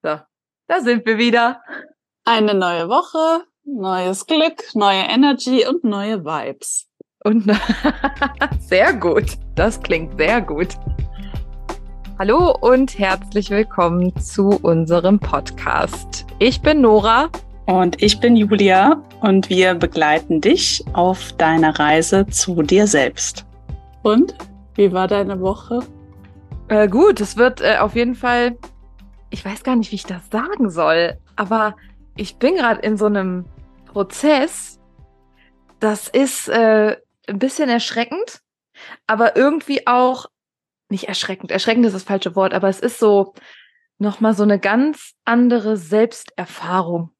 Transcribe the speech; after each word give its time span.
So, 0.00 0.16
da 0.68 0.80
sind 0.80 1.04
wir 1.06 1.18
wieder. 1.18 1.60
Eine 2.24 2.54
neue 2.54 2.88
Woche, 2.88 3.42
neues 3.64 4.26
Glück, 4.26 4.62
neue 4.74 5.00
Energy 5.00 5.66
und 5.66 5.82
neue 5.82 6.24
Vibes. 6.24 6.86
Und 7.24 7.50
sehr 8.60 8.92
gut. 8.92 9.24
Das 9.56 9.80
klingt 9.80 10.16
sehr 10.16 10.40
gut. 10.40 10.68
Hallo 12.16 12.56
und 12.60 12.96
herzlich 12.96 13.50
willkommen 13.50 14.14
zu 14.20 14.50
unserem 14.62 15.18
Podcast. 15.18 16.26
Ich 16.38 16.62
bin 16.62 16.80
Nora. 16.82 17.28
Und 17.66 18.00
ich 18.00 18.20
bin 18.20 18.36
Julia 18.36 19.02
und 19.20 19.50
wir 19.50 19.74
begleiten 19.74 20.40
dich 20.40 20.84
auf 20.92 21.32
deiner 21.32 21.76
Reise 21.76 22.24
zu 22.28 22.62
dir 22.62 22.86
selbst. 22.86 23.44
Und 24.04 24.36
wie 24.76 24.92
war 24.92 25.08
deine 25.08 25.40
Woche? 25.40 25.80
Äh, 26.68 26.86
gut, 26.86 27.20
es 27.20 27.36
wird 27.36 27.60
äh, 27.62 27.78
auf 27.78 27.96
jeden 27.96 28.14
Fall 28.14 28.56
ich 29.30 29.44
weiß 29.44 29.62
gar 29.62 29.76
nicht, 29.76 29.90
wie 29.92 29.96
ich 29.96 30.04
das 30.04 30.30
sagen 30.30 30.70
soll, 30.70 31.18
aber 31.36 31.76
ich 32.16 32.36
bin 32.36 32.56
gerade 32.56 32.80
in 32.80 32.96
so 32.96 33.06
einem 33.06 33.44
Prozess, 33.86 34.80
das 35.80 36.08
ist 36.08 36.48
äh, 36.48 36.96
ein 37.26 37.38
bisschen 37.38 37.68
erschreckend, 37.68 38.40
aber 39.06 39.36
irgendwie 39.36 39.86
auch 39.86 40.26
nicht 40.88 41.08
erschreckend. 41.08 41.50
Erschreckend 41.50 41.86
ist 41.86 41.94
das 41.94 42.02
falsche 42.02 42.34
Wort, 42.34 42.54
aber 42.54 42.68
es 42.68 42.80
ist 42.80 42.98
so 42.98 43.34
nochmal 43.98 44.34
so 44.34 44.42
eine 44.42 44.58
ganz 44.58 45.14
andere 45.24 45.76
Selbsterfahrung. 45.76 47.10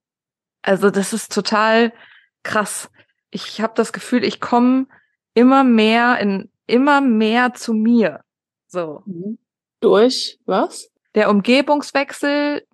Also 0.62 0.90
das 0.90 1.12
ist 1.12 1.32
total 1.32 1.92
krass. 2.42 2.90
Ich 3.30 3.60
habe 3.60 3.74
das 3.76 3.92
Gefühl, 3.92 4.24
ich 4.24 4.40
komme 4.40 4.86
immer 5.34 5.64
mehr 5.64 6.18
in 6.18 6.50
immer 6.66 7.00
mehr 7.00 7.54
zu 7.54 7.74
mir. 7.74 8.22
So. 8.66 9.02
Mhm. 9.06 9.38
Durch 9.80 10.38
was? 10.44 10.90
Der 11.18 11.30
Umgebungswechsel, 11.30 12.64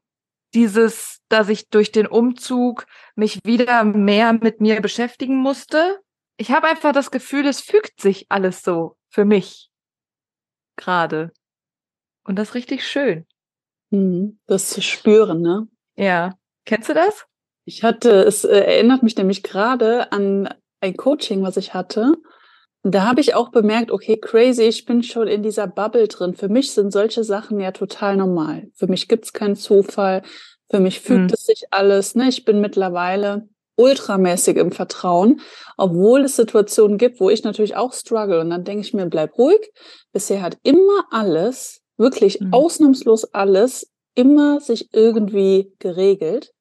dieses, 0.53 1.21
dass 1.29 1.49
ich 1.49 1.71
durch 1.71 1.93
den 1.93 2.07
Umzug 2.07 2.87
mich 3.17 3.41
wieder 3.45 3.85
mehr 3.85 4.35
mit 4.35 4.61
mir 4.61 4.81
beschäftigen 4.81 5.37
musste. 5.37 5.99
Ich 6.37 6.51
habe 6.51 6.69
einfach 6.69 6.93
das 6.93 7.11
Gefühl, 7.11 7.47
es 7.47 7.61
fügt 7.61 8.01
sich 8.01 8.27
alles 8.29 8.63
so 8.63 8.97
für 9.09 9.25
mich 9.25 9.71
gerade. 10.77 11.33
Und 12.25 12.37
das 12.37 12.51
ist 12.51 12.55
richtig 12.55 12.87
schön. 12.87 13.27
Mhm, 13.91 14.39
das 14.47 14.71
zu 14.71 14.83
spüren, 14.83 15.41
ne? 15.41 15.67
Ja. 15.97 16.37
Kennst 16.67 16.89
du 16.89 16.95
das? 16.95 17.25
Ich 17.65 17.83
hatte, 17.83 18.25
es 18.25 18.45
äh, 18.45 18.59
erinnert 18.59 19.03
mich 19.03 19.17
nämlich 19.17 19.43
gerade 19.43 20.13
an 20.13 20.53
ein 20.81 20.97
Coaching, 20.97 21.43
was 21.43 21.57
ich 21.57 21.73
hatte 21.73 22.15
da 22.93 23.07
habe 23.07 23.21
ich 23.23 23.35
auch 23.35 23.51
bemerkt, 23.51 23.91
okay, 23.91 24.19
crazy, 24.19 24.63
ich 24.65 24.85
bin 24.85 25.03
schon 25.03 25.27
in 25.27 25.43
dieser 25.43 25.67
Bubble 25.67 26.07
drin. 26.07 26.35
Für 26.35 26.51
mich 26.51 26.73
sind 26.73 26.93
solche 26.93 27.25
Sachen 27.25 27.59
ja 27.59 27.73
total 27.73 28.17
normal. 28.17 28.69
Für 28.75 28.87
mich 28.87 29.09
gibt's 29.09 29.33
keinen 29.33 29.57
Zufall. 29.57 30.23
Für 30.71 30.81
mich 30.81 31.01
fügt 31.01 31.31
mhm. 31.31 31.31
es 31.33 31.47
sich 31.47 31.65
alles. 31.71 32.15
Ne? 32.15 32.29
Ich 32.29 32.45
bin 32.45 32.61
mittlerweile 32.61 33.49
ultramäßig 33.77 34.57
im 34.59 34.71
Vertrauen, 34.71 35.41
obwohl 35.79 36.25
es 36.25 36.37
Situationen 36.37 36.99
gibt, 36.99 37.21
wo 37.21 37.31
ich 37.31 37.43
natürlich 37.43 37.75
auch 37.75 37.95
struggle. 37.95 38.41
Und 38.41 38.51
dann 38.51 38.65
denke 38.65 38.83
ich 38.83 38.93
mir, 38.93 39.07
bleib 39.07 39.37
ruhig. 39.39 39.73
Bisher 40.13 40.43
hat 40.43 40.59
immer 40.63 41.07
alles, 41.11 41.81
wirklich 41.97 42.41
mhm. 42.41 42.53
ausnahmslos 42.53 43.33
alles, 43.33 43.91
immer 44.15 44.61
sich 44.61 44.91
irgendwie 44.93 45.73
geregelt. 45.79 46.53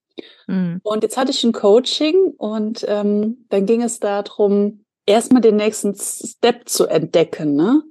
Mhm. 0.48 0.80
Und 0.84 1.04
jetzt 1.04 1.18
hatte 1.18 1.32
ich 1.32 1.44
ein 1.44 1.52
Coaching 1.52 2.34
und 2.38 2.86
ähm, 2.88 3.46
dann 3.50 3.66
ging 3.66 3.82
es 3.82 4.00
darum, 4.00 4.83
erstmal 5.06 5.42
den 5.42 5.56
nächsten 5.56 5.96
Step 5.96 6.68
zu 6.68 6.88
entdecken. 6.88 7.56
Ne? 7.56 7.84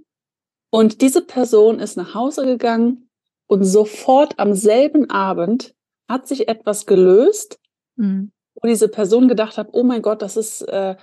Und 0.71 1.01
diese 1.01 1.23
Person 1.23 1.79
ist 1.79 1.97
nach 1.97 2.15
Hause 2.15 2.45
gegangen 2.45 3.11
und 3.47 3.65
sofort 3.65 4.39
am 4.39 4.55
selben 4.55 5.11
Abend 5.11 5.75
hat 6.09 6.27
sich 6.27 6.49
etwas 6.49 6.87
gelöst, 6.87 7.59
mhm. 7.97 8.33
wo 8.55 8.67
diese 8.67 8.89
Person 8.89 9.29
gedacht 9.29 9.59
hat, 9.59 9.69
oh 9.73 9.83
mein 9.83 10.03
Gott, 10.03 10.23
das 10.23 10.37
ist, 10.37 10.63
äh, 10.63 10.97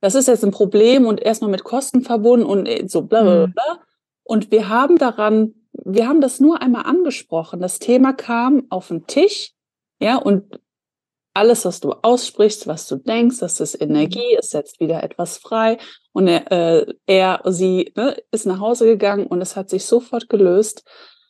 das 0.00 0.14
ist 0.14 0.28
jetzt 0.28 0.44
ein 0.44 0.50
Problem 0.50 1.06
und 1.06 1.20
erstmal 1.20 1.50
mit 1.50 1.64
Kosten 1.64 2.02
verbunden 2.02 2.46
und 2.46 2.66
äh, 2.66 2.86
so 2.88 3.02
bla 3.02 3.22
bla 3.22 3.46
mhm. 3.46 3.52
bla. 3.52 3.80
Und 4.24 4.50
wir 4.50 4.68
haben 4.68 4.98
daran, 4.98 5.54
wir 5.72 6.08
haben 6.08 6.20
das 6.20 6.40
nur 6.40 6.62
einmal 6.62 6.84
angesprochen. 6.84 7.60
Das 7.60 7.78
Thema 7.78 8.12
kam 8.12 8.66
auf 8.70 8.88
den 8.88 9.06
Tisch, 9.06 9.52
ja, 10.00 10.16
und 10.16 10.58
alles, 11.34 11.64
was 11.64 11.80
du 11.80 11.92
aussprichst, 11.92 12.66
was 12.66 12.86
du 12.88 12.96
denkst, 12.96 13.38
das 13.40 13.60
ist 13.60 13.80
Energie, 13.80 14.36
es 14.38 14.50
setzt 14.50 14.80
wieder 14.80 15.02
etwas 15.02 15.38
frei. 15.38 15.78
Und 16.12 16.28
er, 16.28 16.50
äh, 16.52 16.94
er 17.06 17.40
sie 17.46 17.92
ne, 17.96 18.16
ist 18.30 18.46
nach 18.46 18.60
Hause 18.60 18.86
gegangen 18.86 19.26
und 19.26 19.40
es 19.40 19.56
hat 19.56 19.70
sich 19.70 19.84
sofort 19.84 20.28
gelöst. 20.28 20.84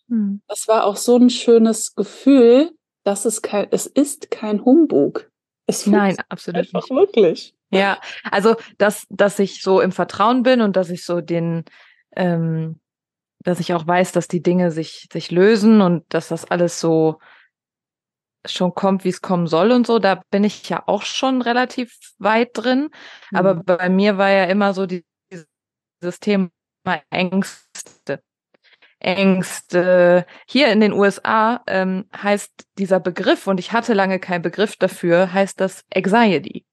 Mhm. 0.09 0.43
Das 0.49 0.67
war 0.69 0.85
auch 0.85 0.97
so 0.97 1.17
ein 1.17 1.31
schönes 1.31 1.95
Gefühl, 1.95 2.73
dass 3.05 3.25
es 3.25 3.43
kein, 3.43 3.69
es 3.71 3.87
ist 3.87 4.31
kein 4.31 4.65
Humbug. 4.65 5.31
Es 5.67 5.87
Nein, 5.87 6.17
absolut 6.29 6.59
einfach 6.59 6.83
nicht. 6.83 6.91
wirklich. 6.91 7.55
Ja, 7.71 7.99
also 8.31 8.57
dass, 8.79 9.07
dass 9.09 9.39
ich 9.39 9.63
so 9.63 9.81
im 9.81 9.93
Vertrauen 9.93 10.43
bin 10.43 10.61
und 10.61 10.77
dass 10.77 10.91
ich 10.91 11.05
so 11.05 11.21
den, 11.21 11.65
ähm, 12.15 12.81
dass 13.41 13.61
ich 13.61 13.73
auch 13.73 13.87
weiß, 13.87 14.13
dass 14.13 14.29
die 14.29 14.43
Dinge 14.43 14.71
sich, 14.71 15.09
sich 15.13 15.31
lösen 15.31 15.81
und 15.81 16.05
dass 16.11 16.29
das 16.29 16.51
alles 16.51 16.81
so 16.81 17.19
schon 18.47 18.75
kommt, 18.75 19.05
wie 19.05 19.11
es 19.11 19.23
kommen 19.23 19.47
soll 19.47 19.73
und 19.73 19.87
so, 19.87 19.99
da 19.99 20.23
bin 20.31 20.45
ich 20.45 20.69
ja 20.69 20.83
auch 20.87 21.03
schon 21.03 21.43
relativ 21.43 21.97
weit 22.19 22.51
drin. 22.55 22.91
Mhm. 23.31 23.39
Aber 23.39 23.55
bei 23.55 23.89
mir 23.89 24.19
war 24.19 24.31
ja 24.31 24.45
immer 24.45 24.75
so 24.75 24.87
die, 24.87 25.05
dieses 25.31 26.21
Thema 26.21 26.51
Ängste. 27.11 28.23
Ängste. 28.99 30.27
Hier 30.47 30.69
in 30.69 30.81
den 30.81 30.93
USA 30.93 31.63
ähm, 31.67 32.09
heißt 32.17 32.53
dieser 32.79 33.01
Begriff, 33.01 33.47
und 33.47 33.59
ich 33.59 33.73
hatte 33.73 33.95
lange 33.95 34.21
keinen 34.21 34.43
Begriff 34.43 34.77
dafür, 34.77 35.33
heißt 35.33 35.61
das 35.61 35.85
Anxiety. 35.95 36.65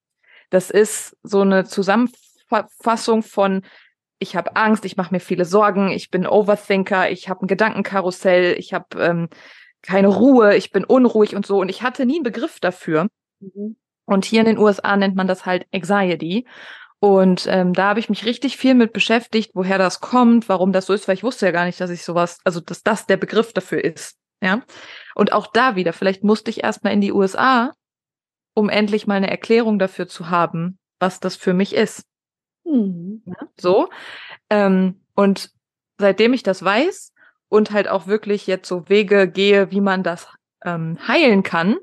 Das 0.50 0.70
ist 0.70 1.16
so 1.22 1.40
eine 1.40 1.64
Zusammenfassung 1.64 3.22
von 3.22 3.62
ich 4.22 4.36
habe 4.36 4.54
Angst, 4.54 4.84
ich 4.84 4.96
mache 4.96 5.14
mir 5.14 5.20
viele 5.20 5.46
Sorgen, 5.46 5.90
ich 5.90 6.10
bin 6.10 6.26
Overthinker, 6.26 7.10
ich 7.10 7.28
habe 7.30 7.44
ein 7.44 7.48
Gedankenkarussell, 7.48 8.54
ich 8.58 8.74
habe 8.74 9.02
ähm, 9.02 9.28
keine 9.82 10.08
Ruhe, 10.08 10.56
ich 10.56 10.70
bin 10.70 10.84
unruhig 10.84 11.34
und 11.34 11.46
so. 11.46 11.58
Und 11.58 11.68
ich 11.68 11.82
hatte 11.82 12.06
nie 12.06 12.16
einen 12.16 12.24
Begriff 12.24 12.60
dafür. 12.60 13.08
Mhm. 13.40 13.76
Und 14.04 14.24
hier 14.24 14.40
in 14.40 14.46
den 14.46 14.58
USA 14.58 14.96
nennt 14.96 15.16
man 15.16 15.28
das 15.28 15.46
halt 15.46 15.66
Anxiety. 15.72 16.46
Und 16.98 17.46
ähm, 17.48 17.72
da 17.72 17.88
habe 17.88 18.00
ich 18.00 18.10
mich 18.10 18.26
richtig 18.26 18.58
viel 18.58 18.74
mit 18.74 18.92
beschäftigt, 18.92 19.52
woher 19.54 19.78
das 19.78 20.00
kommt, 20.00 20.48
warum 20.48 20.72
das 20.72 20.86
so 20.86 20.92
ist, 20.92 21.08
weil 21.08 21.14
ich 21.14 21.22
wusste 21.22 21.46
ja 21.46 21.52
gar 21.52 21.64
nicht, 21.64 21.80
dass 21.80 21.90
ich 21.90 22.04
sowas, 22.04 22.38
also 22.44 22.60
dass 22.60 22.82
das 22.82 23.06
der 23.06 23.16
Begriff 23.16 23.54
dafür 23.54 23.82
ist. 23.82 24.18
Ja. 24.42 24.62
Und 25.14 25.32
auch 25.32 25.46
da 25.46 25.76
wieder, 25.76 25.92
vielleicht 25.92 26.24
musste 26.24 26.50
ich 26.50 26.62
erstmal 26.62 26.92
in 26.92 27.00
die 27.00 27.12
USA, 27.12 27.72
um 28.54 28.68
endlich 28.68 29.06
mal 29.06 29.14
eine 29.14 29.30
Erklärung 29.30 29.78
dafür 29.78 30.08
zu 30.08 30.28
haben, 30.28 30.78
was 30.98 31.20
das 31.20 31.36
für 31.36 31.54
mich 31.54 31.74
ist. 31.74 32.04
Mhm. 32.64 33.22
Ja, 33.24 33.48
so. 33.58 33.88
Ähm, 34.50 35.00
und 35.14 35.50
seitdem 35.98 36.34
ich 36.34 36.42
das 36.42 36.62
weiß, 36.62 37.09
und 37.50 37.72
halt 37.72 37.88
auch 37.88 38.06
wirklich 38.06 38.46
jetzt 38.46 38.66
so 38.68 38.88
Wege 38.88 39.28
gehe, 39.28 39.70
wie 39.70 39.82
man 39.82 40.02
das 40.02 40.28
ähm, 40.64 40.96
heilen 41.06 41.42
kann 41.42 41.76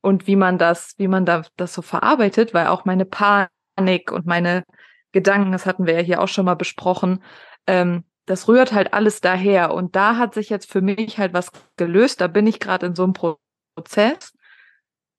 und 0.00 0.26
wie 0.26 0.36
man 0.36 0.58
das, 0.58 0.94
wie 0.98 1.06
man 1.06 1.24
da 1.24 1.44
das 1.56 1.74
so 1.74 1.82
verarbeitet, 1.82 2.54
weil 2.54 2.66
auch 2.66 2.84
meine 2.84 3.04
Panik 3.04 4.10
und 4.10 4.26
meine 4.26 4.64
Gedanken, 5.12 5.52
das 5.52 5.66
hatten 5.66 5.86
wir 5.86 5.94
ja 5.94 6.00
hier 6.00 6.20
auch 6.20 6.28
schon 6.28 6.46
mal 6.46 6.54
besprochen, 6.54 7.22
ähm, 7.68 8.04
das 8.26 8.48
rührt 8.48 8.72
halt 8.72 8.94
alles 8.94 9.20
daher. 9.20 9.74
Und 9.74 9.94
da 9.94 10.16
hat 10.16 10.34
sich 10.34 10.48
jetzt 10.48 10.70
für 10.70 10.80
mich 10.80 11.18
halt 11.18 11.34
was 11.34 11.50
gelöst. 11.76 12.20
Da 12.20 12.28
bin 12.28 12.46
ich 12.46 12.60
gerade 12.60 12.86
in 12.86 12.94
so 12.94 13.04
einem 13.04 13.12
Prozess. 13.12 14.32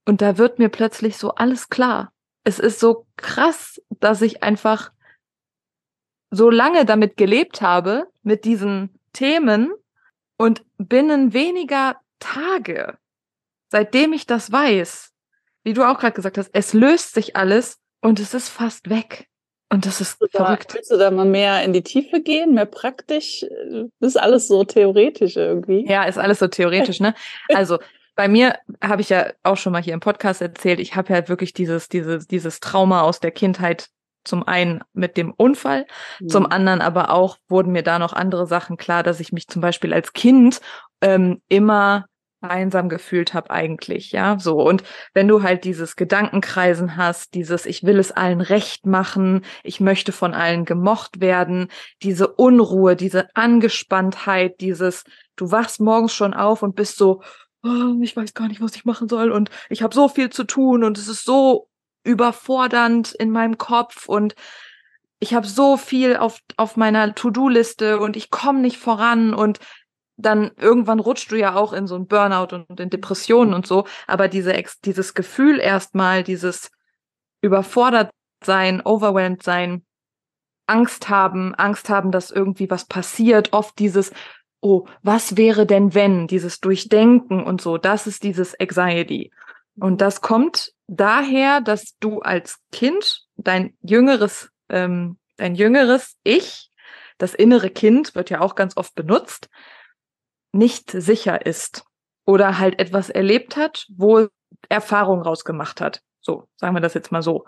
Und 0.05 0.21
da 0.21 0.37
wird 0.37 0.57
mir 0.57 0.69
plötzlich 0.69 1.17
so 1.17 1.35
alles 1.35 1.69
klar. 1.69 2.11
Es 2.43 2.59
ist 2.59 2.79
so 2.79 3.05
krass, 3.17 3.81
dass 3.89 4.21
ich 4.21 4.41
einfach 4.41 4.91
so 6.31 6.49
lange 6.49 6.85
damit 6.85 7.15
gelebt 7.15 7.61
habe, 7.61 8.07
mit 8.23 8.45
diesen 8.45 8.99
Themen 9.11 9.71
und 10.43 10.61
binnen 10.77 11.31
weniger 11.31 11.95
Tage, 12.19 12.97
seitdem 13.69 14.11
ich 14.11 14.25
das 14.25 14.51
weiß, 14.51 15.13
wie 15.63 15.71
du 15.71 15.83
auch 15.89 15.97
gerade 15.97 16.11
gesagt 16.11 16.37
hast, 16.37 16.49
es 16.51 16.73
löst 16.73 17.13
sich 17.13 17.37
alles 17.37 17.77
und 18.01 18.19
es 18.19 18.33
ist 18.33 18.49
fast 18.49 18.89
weg. 18.89 19.29
Und 19.69 19.85
das 19.85 20.01
ist 20.01 20.19
willst 20.19 20.35
verrückt. 20.35 20.71
Da, 20.71 20.73
willst 20.75 20.91
du 20.91 20.97
da 20.97 21.11
mal 21.11 21.23
mehr 21.23 21.63
in 21.63 21.71
die 21.71 21.81
Tiefe 21.81 22.21
gehen, 22.21 22.55
mehr 22.55 22.65
praktisch? 22.65 23.45
Das 24.01 24.09
ist 24.09 24.17
alles 24.17 24.49
so 24.49 24.65
theoretisch 24.65 25.37
irgendwie. 25.37 25.89
Ja, 25.89 26.03
ist 26.03 26.17
alles 26.17 26.39
so 26.39 26.49
theoretisch, 26.49 26.99
ne? 26.99 27.15
Also 27.53 27.79
bei 28.15 28.27
mir 28.27 28.57
habe 28.83 29.01
ich 29.01 29.07
ja 29.07 29.31
auch 29.43 29.55
schon 29.55 29.71
mal 29.71 29.81
hier 29.81 29.93
im 29.93 30.01
Podcast 30.01 30.41
erzählt, 30.41 30.81
ich 30.81 30.97
habe 30.97 31.13
ja 31.13 31.29
wirklich 31.29 31.53
dieses, 31.53 31.87
dieses, 31.87 32.27
dieses 32.27 32.59
Trauma 32.59 33.03
aus 33.03 33.21
der 33.21 33.31
Kindheit 33.31 33.87
zum 34.23 34.47
einen 34.47 34.81
mit 34.93 35.17
dem 35.17 35.31
Unfall, 35.31 35.85
mhm. 36.19 36.29
zum 36.29 36.45
anderen 36.45 36.81
aber 36.81 37.11
auch 37.11 37.37
wurden 37.47 37.71
mir 37.71 37.83
da 37.83 37.99
noch 37.99 38.13
andere 38.13 38.47
Sachen 38.47 38.77
klar, 38.77 39.03
dass 39.03 39.19
ich 39.19 39.31
mich 39.31 39.47
zum 39.47 39.61
Beispiel 39.61 39.93
als 39.93 40.13
Kind 40.13 40.61
ähm, 41.01 41.41
immer 41.47 42.05
einsam 42.43 42.89
gefühlt 42.89 43.33
habe 43.33 43.49
eigentlich, 43.49 44.11
ja, 44.11 44.37
so. 44.37 44.61
Und 44.61 44.83
wenn 45.13 45.27
du 45.27 45.43
halt 45.43 45.63
dieses 45.63 45.95
Gedankenkreisen 45.95 46.97
hast, 46.97 47.33
dieses 47.33 47.65
ich 47.65 47.83
will 47.83 47.99
es 47.99 48.11
allen 48.11 48.41
recht 48.41 48.85
machen, 48.85 49.43
ich 49.63 49.79
möchte 49.79 50.11
von 50.11 50.33
allen 50.33 50.65
gemocht 50.65 51.21
werden, 51.21 51.69
diese 52.01 52.27
Unruhe, 52.27 52.95
diese 52.95 53.33
Angespanntheit, 53.33 54.59
dieses 54.59 55.03
du 55.35 55.51
wachst 55.51 55.79
morgens 55.79 56.13
schon 56.13 56.33
auf 56.33 56.61
und 56.61 56.75
bist 56.75 56.97
so, 56.97 57.21
oh, 57.63 57.95
ich 58.01 58.15
weiß 58.15 58.33
gar 58.33 58.47
nicht, 58.47 58.61
was 58.61 58.75
ich 58.75 58.85
machen 58.85 59.07
soll 59.07 59.31
und 59.31 59.49
ich 59.69 59.81
habe 59.81 59.95
so 59.95 60.09
viel 60.09 60.29
zu 60.29 60.43
tun 60.43 60.83
und 60.83 60.97
es 60.97 61.07
ist 61.07 61.25
so 61.25 61.69
überfordernd 62.03 63.13
in 63.13 63.31
meinem 63.31 63.57
Kopf 63.57 64.07
und 64.07 64.35
ich 65.19 65.33
habe 65.33 65.47
so 65.47 65.77
viel 65.77 66.17
auf, 66.17 66.39
auf 66.57 66.75
meiner 66.75 67.15
To-Do-Liste 67.15 67.99
und 67.99 68.17
ich 68.17 68.29
komme 68.29 68.59
nicht 68.59 68.77
voran 68.77 69.33
und 69.33 69.59
dann 70.17 70.51
irgendwann 70.57 70.99
rutscht 70.99 71.31
du 71.31 71.37
ja 71.37 71.55
auch 71.55 71.71
in 71.71 71.87
so 71.87 71.95
ein 71.95 72.07
Burnout 72.07 72.53
und 72.53 72.79
in 72.79 72.89
Depressionen 72.89 73.53
und 73.53 73.65
so. 73.65 73.85
Aber 74.05 74.27
diese, 74.27 74.53
dieses 74.83 75.13
Gefühl 75.13 75.59
erstmal, 75.59 76.23
dieses 76.23 76.71
überfordert 77.41 78.09
sein, 78.43 78.81
overwhelmed 78.83 79.43
sein, 79.43 79.85
Angst 80.67 81.09
haben, 81.09 81.55
Angst 81.55 81.89
haben, 81.89 82.11
dass 82.11 82.29
irgendwie 82.29 82.69
was 82.69 82.85
passiert, 82.85 83.53
oft 83.53 83.79
dieses, 83.79 84.11
oh, 84.61 84.87
was 85.01 85.37
wäre 85.37 85.65
denn 85.65 85.93
wenn, 85.93 86.27
dieses 86.27 86.59
Durchdenken 86.59 87.43
und 87.43 87.61
so, 87.61 87.77
das 87.77 88.07
ist 88.07 88.23
dieses 88.23 88.59
Anxiety. 88.59 89.31
Und 89.79 90.01
das 90.01 90.21
kommt 90.21 90.72
daher, 90.87 91.61
dass 91.61 91.97
du 91.99 92.19
als 92.19 92.59
Kind 92.71 93.25
dein 93.35 93.77
jüngeres, 93.81 94.49
ähm, 94.69 95.17
dein 95.37 95.55
jüngeres 95.55 96.17
Ich, 96.23 96.69
das 97.17 97.33
innere 97.33 97.69
Kind 97.69 98.15
wird 98.15 98.29
ja 98.29 98.41
auch 98.41 98.55
ganz 98.55 98.77
oft 98.77 98.95
benutzt, 98.95 99.49
nicht 100.51 100.91
sicher 100.91 101.45
ist 101.45 101.83
oder 102.25 102.59
halt 102.59 102.79
etwas 102.79 103.09
erlebt 103.09 103.57
hat, 103.57 103.85
wo 103.89 104.27
Erfahrung 104.69 105.21
rausgemacht 105.21 105.81
hat. 105.81 106.01
So, 106.21 106.47
sagen 106.55 106.75
wir 106.75 106.81
das 106.81 106.93
jetzt 106.93 107.11
mal 107.11 107.21
so. 107.21 107.45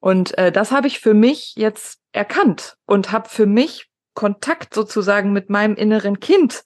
Und 0.00 0.36
äh, 0.38 0.52
das 0.52 0.72
habe 0.72 0.86
ich 0.86 1.00
für 1.00 1.14
mich 1.14 1.54
jetzt 1.56 2.00
erkannt 2.12 2.76
und 2.86 3.12
habe 3.12 3.28
für 3.28 3.46
mich 3.46 3.90
Kontakt 4.14 4.74
sozusagen 4.74 5.32
mit 5.32 5.50
meinem 5.50 5.76
inneren 5.76 6.20
Kind 6.20 6.64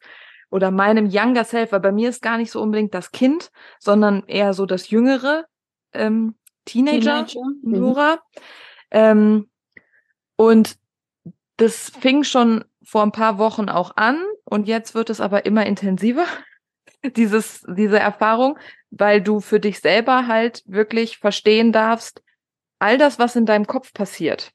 oder 0.50 0.70
meinem 0.70 1.06
Younger 1.06 1.44
Self. 1.44 1.72
Weil 1.72 1.80
bei 1.80 1.92
mir 1.92 2.08
ist 2.08 2.22
gar 2.22 2.36
nicht 2.36 2.50
so 2.50 2.60
unbedingt 2.60 2.94
das 2.94 3.10
Kind, 3.10 3.50
sondern 3.78 4.24
eher 4.26 4.54
so 4.54 4.66
das 4.66 4.90
jüngere 4.90 5.46
ähm, 5.94 6.34
Teenager, 6.64 7.26
Teenager. 7.26 7.40
Nora. 7.62 8.14
Mhm. 8.14 8.18
Ähm, 8.90 9.50
und 10.36 10.76
das 11.56 11.90
fing 11.90 12.24
schon 12.24 12.64
vor 12.84 13.02
ein 13.02 13.12
paar 13.12 13.38
Wochen 13.38 13.68
auch 13.68 13.96
an 13.96 14.22
und 14.44 14.66
jetzt 14.66 14.94
wird 14.94 15.10
es 15.10 15.20
aber 15.20 15.46
immer 15.46 15.66
intensiver, 15.66 16.26
dieses, 17.16 17.64
diese 17.68 17.98
Erfahrung, 17.98 18.58
weil 18.90 19.20
du 19.20 19.40
für 19.40 19.60
dich 19.60 19.80
selber 19.80 20.26
halt 20.26 20.62
wirklich 20.66 21.18
verstehen 21.18 21.72
darfst, 21.72 22.22
all 22.78 22.98
das, 22.98 23.18
was 23.18 23.36
in 23.36 23.46
deinem 23.46 23.66
Kopf 23.66 23.92
passiert, 23.92 24.52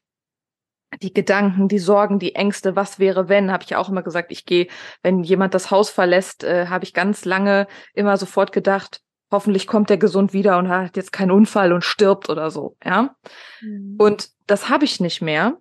die 1.01 1.13
Gedanken, 1.13 1.67
die 1.67 1.79
Sorgen, 1.79 2.19
die 2.19 2.35
Ängste, 2.35 2.75
was 2.75 2.99
wäre, 2.99 3.29
wenn, 3.29 3.51
habe 3.51 3.63
ich 3.63 3.75
auch 3.75 3.89
immer 3.89 4.03
gesagt, 4.03 4.31
ich 4.31 4.45
gehe, 4.45 4.67
wenn 5.03 5.23
jemand 5.23 5.53
das 5.53 5.71
Haus 5.71 5.89
verlässt, 5.89 6.43
äh, 6.43 6.67
habe 6.67 6.83
ich 6.83 6.93
ganz 6.93 7.25
lange 7.25 7.67
immer 7.93 8.17
sofort 8.17 8.51
gedacht, 8.51 9.01
hoffentlich 9.31 9.67
kommt 9.67 9.89
er 9.91 9.97
gesund 9.97 10.33
wieder 10.33 10.57
und 10.57 10.69
hat 10.69 10.97
jetzt 10.97 11.11
keinen 11.11 11.31
Unfall 11.31 11.73
und 11.73 11.83
stirbt 11.83 12.29
oder 12.29 12.49
so, 12.51 12.75
ja. 12.83 13.15
Mhm. 13.61 13.95
Und 13.99 14.29
das 14.47 14.69
habe 14.69 14.85
ich 14.85 14.99
nicht 14.99 15.21
mehr, 15.21 15.57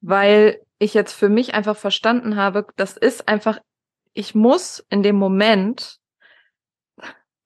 weil 0.00 0.60
ich 0.78 0.94
jetzt 0.94 1.12
für 1.12 1.28
mich 1.28 1.54
einfach 1.54 1.76
verstanden 1.76 2.36
habe, 2.36 2.66
das 2.76 2.96
ist 2.96 3.28
einfach, 3.28 3.58
ich 4.12 4.34
muss 4.34 4.84
in 4.90 5.02
dem 5.02 5.16
Moment, 5.16 5.98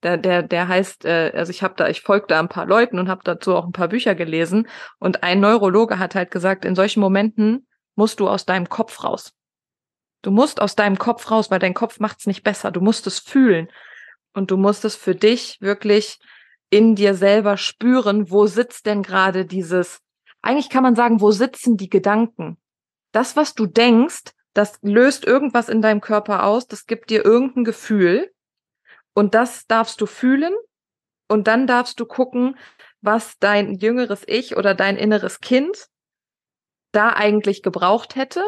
der, 0.03 0.17
der, 0.17 0.43
der 0.43 0.69
heißt, 0.69 1.05
äh, 1.05 1.33
also 1.35 1.51
ich 1.51 1.63
habe 1.63 1.75
da, 1.77 1.89
ich 1.89 2.03
folge 2.03 2.27
da 2.29 2.39
ein 2.39 2.49
paar 2.49 2.67
Leuten 2.67 2.99
und 2.99 3.09
habe 3.09 3.23
dazu 3.25 3.57
auch 3.57 3.65
ein 3.65 3.73
paar 3.73 3.89
Bücher 3.89 4.15
gelesen. 4.15 4.69
Und 4.99 5.23
ein 5.25 5.41
Neurologe 5.41 5.99
hat 5.99 6.15
halt 6.15 6.31
gesagt, 6.31 6.65
in 6.65 6.77
solchen 6.77 7.01
Momenten 7.01 7.67
musst 7.97 8.21
du 8.21 8.29
aus 8.29 8.47
deinem 8.47 8.69
Kopf 8.69 9.03
raus. 9.03 9.33
Du 10.23 10.31
musst 10.31 10.61
aus 10.61 10.77
deinem 10.77 10.99
Kopf 10.99 11.31
raus, 11.31 11.51
weil 11.51 11.59
dein 11.59 11.75
Kopf 11.75 12.01
macht's 12.01 12.27
nicht 12.27 12.45
besser. 12.45 12.71
Du 12.71 12.81
musst 12.81 13.07
es 13.07 13.19
fühlen. 13.19 13.69
Und 14.35 14.51
du 14.51 14.57
musst 14.57 14.85
es 14.85 14.97
für 14.97 15.15
dich 15.15 15.59
wirklich 15.61 16.19
in 16.71 16.95
dir 16.95 17.15
selber 17.15 17.57
spüren, 17.57 18.31
wo 18.31 18.47
sitzt 18.47 18.87
denn 18.87 19.03
gerade 19.03 19.47
dieses, 19.47 20.01
eigentlich 20.43 20.69
kann 20.69 20.83
man 20.83 20.95
sagen, 20.95 21.21
wo 21.21 21.31
sitzen 21.31 21.77
die 21.77 21.89
Gedanken? 21.89 22.59
das, 23.13 23.37
was 23.37 23.55
du 23.55 23.67
denkst, 23.67 24.33
das 24.55 24.79
löst 24.83 25.25
irgendwas 25.25 25.69
in 25.69 25.83
deinem 25.83 26.01
Körper 26.01 26.45
aus, 26.45 26.67
das 26.67 26.87
gibt 26.87 27.11
dir 27.11 27.25
irgendein 27.25 27.65
Gefühl. 27.65 28.33
Und 29.15 29.35
das 29.35 29.67
darfst 29.67 30.01
du 30.01 30.07
fühlen. 30.07 30.55
Und 31.29 31.47
dann 31.47 31.67
darfst 31.67 32.01
du 32.01 32.07
gucken, 32.07 32.57
was 33.01 33.39
dein 33.39 33.75
jüngeres 33.75 34.23
Ich 34.27 34.57
oder 34.57 34.75
dein 34.75 34.97
inneres 34.97 35.41
Kind 35.41 35.89
da 36.93 37.11
eigentlich 37.11 37.63
gebraucht 37.63 38.17
hätte. 38.17 38.43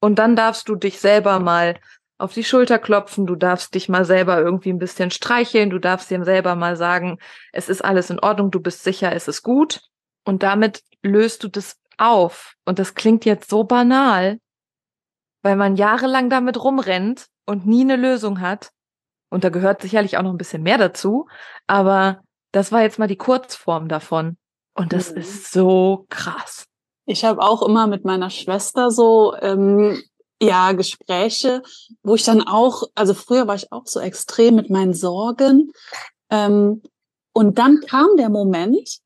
Und 0.00 0.18
dann 0.18 0.36
darfst 0.36 0.68
du 0.68 0.74
dich 0.74 1.00
selber 1.00 1.38
mal 1.38 1.78
auf 2.18 2.34
die 2.34 2.44
Schulter 2.44 2.78
klopfen, 2.78 3.26
du 3.26 3.36
darfst 3.36 3.74
dich 3.74 3.88
mal 3.88 4.04
selber 4.04 4.38
irgendwie 4.38 4.70
ein 4.70 4.78
bisschen 4.78 5.10
streicheln, 5.10 5.70
du 5.70 5.78
darfst 5.78 6.10
dir 6.10 6.22
selber 6.24 6.56
mal 6.56 6.76
sagen, 6.76 7.18
es 7.52 7.68
ist 7.68 7.84
alles 7.84 8.10
in 8.10 8.18
Ordnung, 8.18 8.50
du 8.50 8.60
bist 8.60 8.82
sicher, 8.82 9.12
es 9.12 9.28
ist 9.28 9.42
gut. 9.42 9.80
Und 10.24 10.42
damit 10.42 10.82
löst 11.02 11.44
du 11.44 11.48
das 11.48 11.76
auf. 11.96 12.54
Und 12.64 12.80
das 12.80 12.94
klingt 12.94 13.24
jetzt 13.24 13.48
so 13.48 13.64
banal, 13.64 14.38
weil 15.42 15.56
man 15.56 15.76
jahrelang 15.76 16.28
damit 16.28 16.62
rumrennt 16.62 17.28
und 17.46 17.66
nie 17.66 17.82
eine 17.82 17.96
Lösung 17.96 18.40
hat. 18.40 18.70
Und 19.30 19.44
da 19.44 19.48
gehört 19.50 19.80
sicherlich 19.80 20.16
auch 20.18 20.22
noch 20.22 20.32
ein 20.32 20.38
bisschen 20.38 20.62
mehr 20.62 20.78
dazu. 20.78 21.28
Aber 21.66 22.22
das 22.52 22.72
war 22.72 22.82
jetzt 22.82 22.98
mal 22.98 23.08
die 23.08 23.16
Kurzform 23.16 23.88
davon. 23.88 24.36
Und 24.74 24.92
das 24.92 25.12
mhm. 25.12 25.18
ist 25.18 25.52
so 25.52 26.06
krass. 26.08 26.66
Ich 27.06 27.24
habe 27.24 27.40
auch 27.40 27.62
immer 27.62 27.86
mit 27.86 28.04
meiner 28.04 28.30
Schwester 28.30 28.90
so 28.90 29.34
ähm, 29.40 30.02
ja 30.40 30.72
Gespräche, 30.72 31.62
wo 32.02 32.14
ich 32.14 32.24
dann 32.24 32.42
auch, 32.42 32.84
also 32.94 33.14
früher 33.14 33.46
war 33.46 33.54
ich 33.54 33.72
auch 33.72 33.86
so 33.86 34.00
extrem 34.00 34.54
mit 34.54 34.70
meinen 34.70 34.94
Sorgen. 34.94 35.72
Ähm, 36.30 36.82
und 37.32 37.58
dann 37.58 37.80
kam 37.80 38.16
der 38.16 38.30
Moment, 38.30 39.00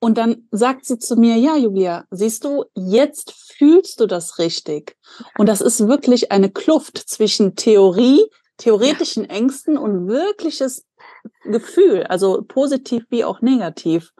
und 0.00 0.16
dann 0.16 0.48
sagt 0.50 0.84
sie 0.84 0.98
zu 0.98 1.16
mir, 1.16 1.36
ja, 1.36 1.56
Julia, 1.56 2.04
siehst 2.10 2.44
du, 2.44 2.64
jetzt 2.74 3.32
fühlst 3.32 3.98
du 4.00 4.06
das 4.06 4.38
richtig. 4.38 4.96
Und 5.36 5.48
das 5.48 5.60
ist 5.60 5.88
wirklich 5.88 6.30
eine 6.30 6.50
Kluft 6.50 6.98
zwischen 6.98 7.56
Theorie, 7.56 8.24
theoretischen 8.58 9.24
ja. 9.24 9.30
Ängsten 9.30 9.76
und 9.76 10.06
wirkliches 10.06 10.86
Gefühl, 11.44 12.04
also 12.04 12.42
positiv 12.46 13.04
wie 13.10 13.24
auch 13.24 13.40
negativ. 13.40 14.12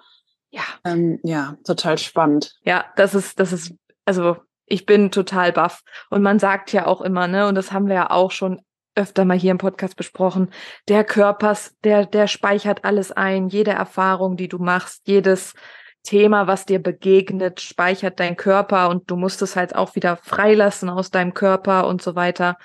Ja. 0.50 0.62
Ähm, 0.84 1.20
ja, 1.22 1.56
total 1.64 1.98
spannend. 1.98 2.56
Ja, 2.62 2.86
das 2.96 3.14
ist, 3.14 3.38
das 3.38 3.52
ist, 3.52 3.72
also 4.04 4.36
ich 4.68 4.86
bin 4.86 5.10
total 5.10 5.52
baff. 5.52 5.82
Und 6.10 6.22
man 6.22 6.38
sagt 6.38 6.72
ja 6.72 6.86
auch 6.86 7.00
immer, 7.00 7.26
ne, 7.26 7.46
und 7.46 7.54
das 7.54 7.72
haben 7.72 7.88
wir 7.88 7.94
ja 7.94 8.10
auch 8.10 8.30
schon 8.30 8.60
öfter 8.94 9.24
mal 9.24 9.38
hier 9.38 9.52
im 9.52 9.58
Podcast 9.58 9.96
besprochen, 9.96 10.50
der 10.88 11.04
Körper, 11.04 11.56
der, 11.84 12.04
der 12.04 12.26
speichert 12.26 12.84
alles 12.84 13.12
ein, 13.12 13.48
jede 13.48 13.70
Erfahrung, 13.70 14.36
die 14.36 14.48
du 14.48 14.58
machst, 14.58 15.02
jedes 15.06 15.54
Thema, 16.02 16.46
was 16.46 16.66
dir 16.66 16.82
begegnet, 16.82 17.60
speichert 17.60 18.18
dein 18.18 18.36
Körper 18.36 18.88
und 18.88 19.10
du 19.10 19.16
musst 19.16 19.40
es 19.42 19.56
halt 19.56 19.74
auch 19.74 19.94
wieder 19.94 20.16
freilassen 20.16 20.88
aus 20.88 21.10
deinem 21.10 21.32
Körper 21.32 21.86
und 21.86 22.02
so 22.02 22.16
weiter. 22.16 22.56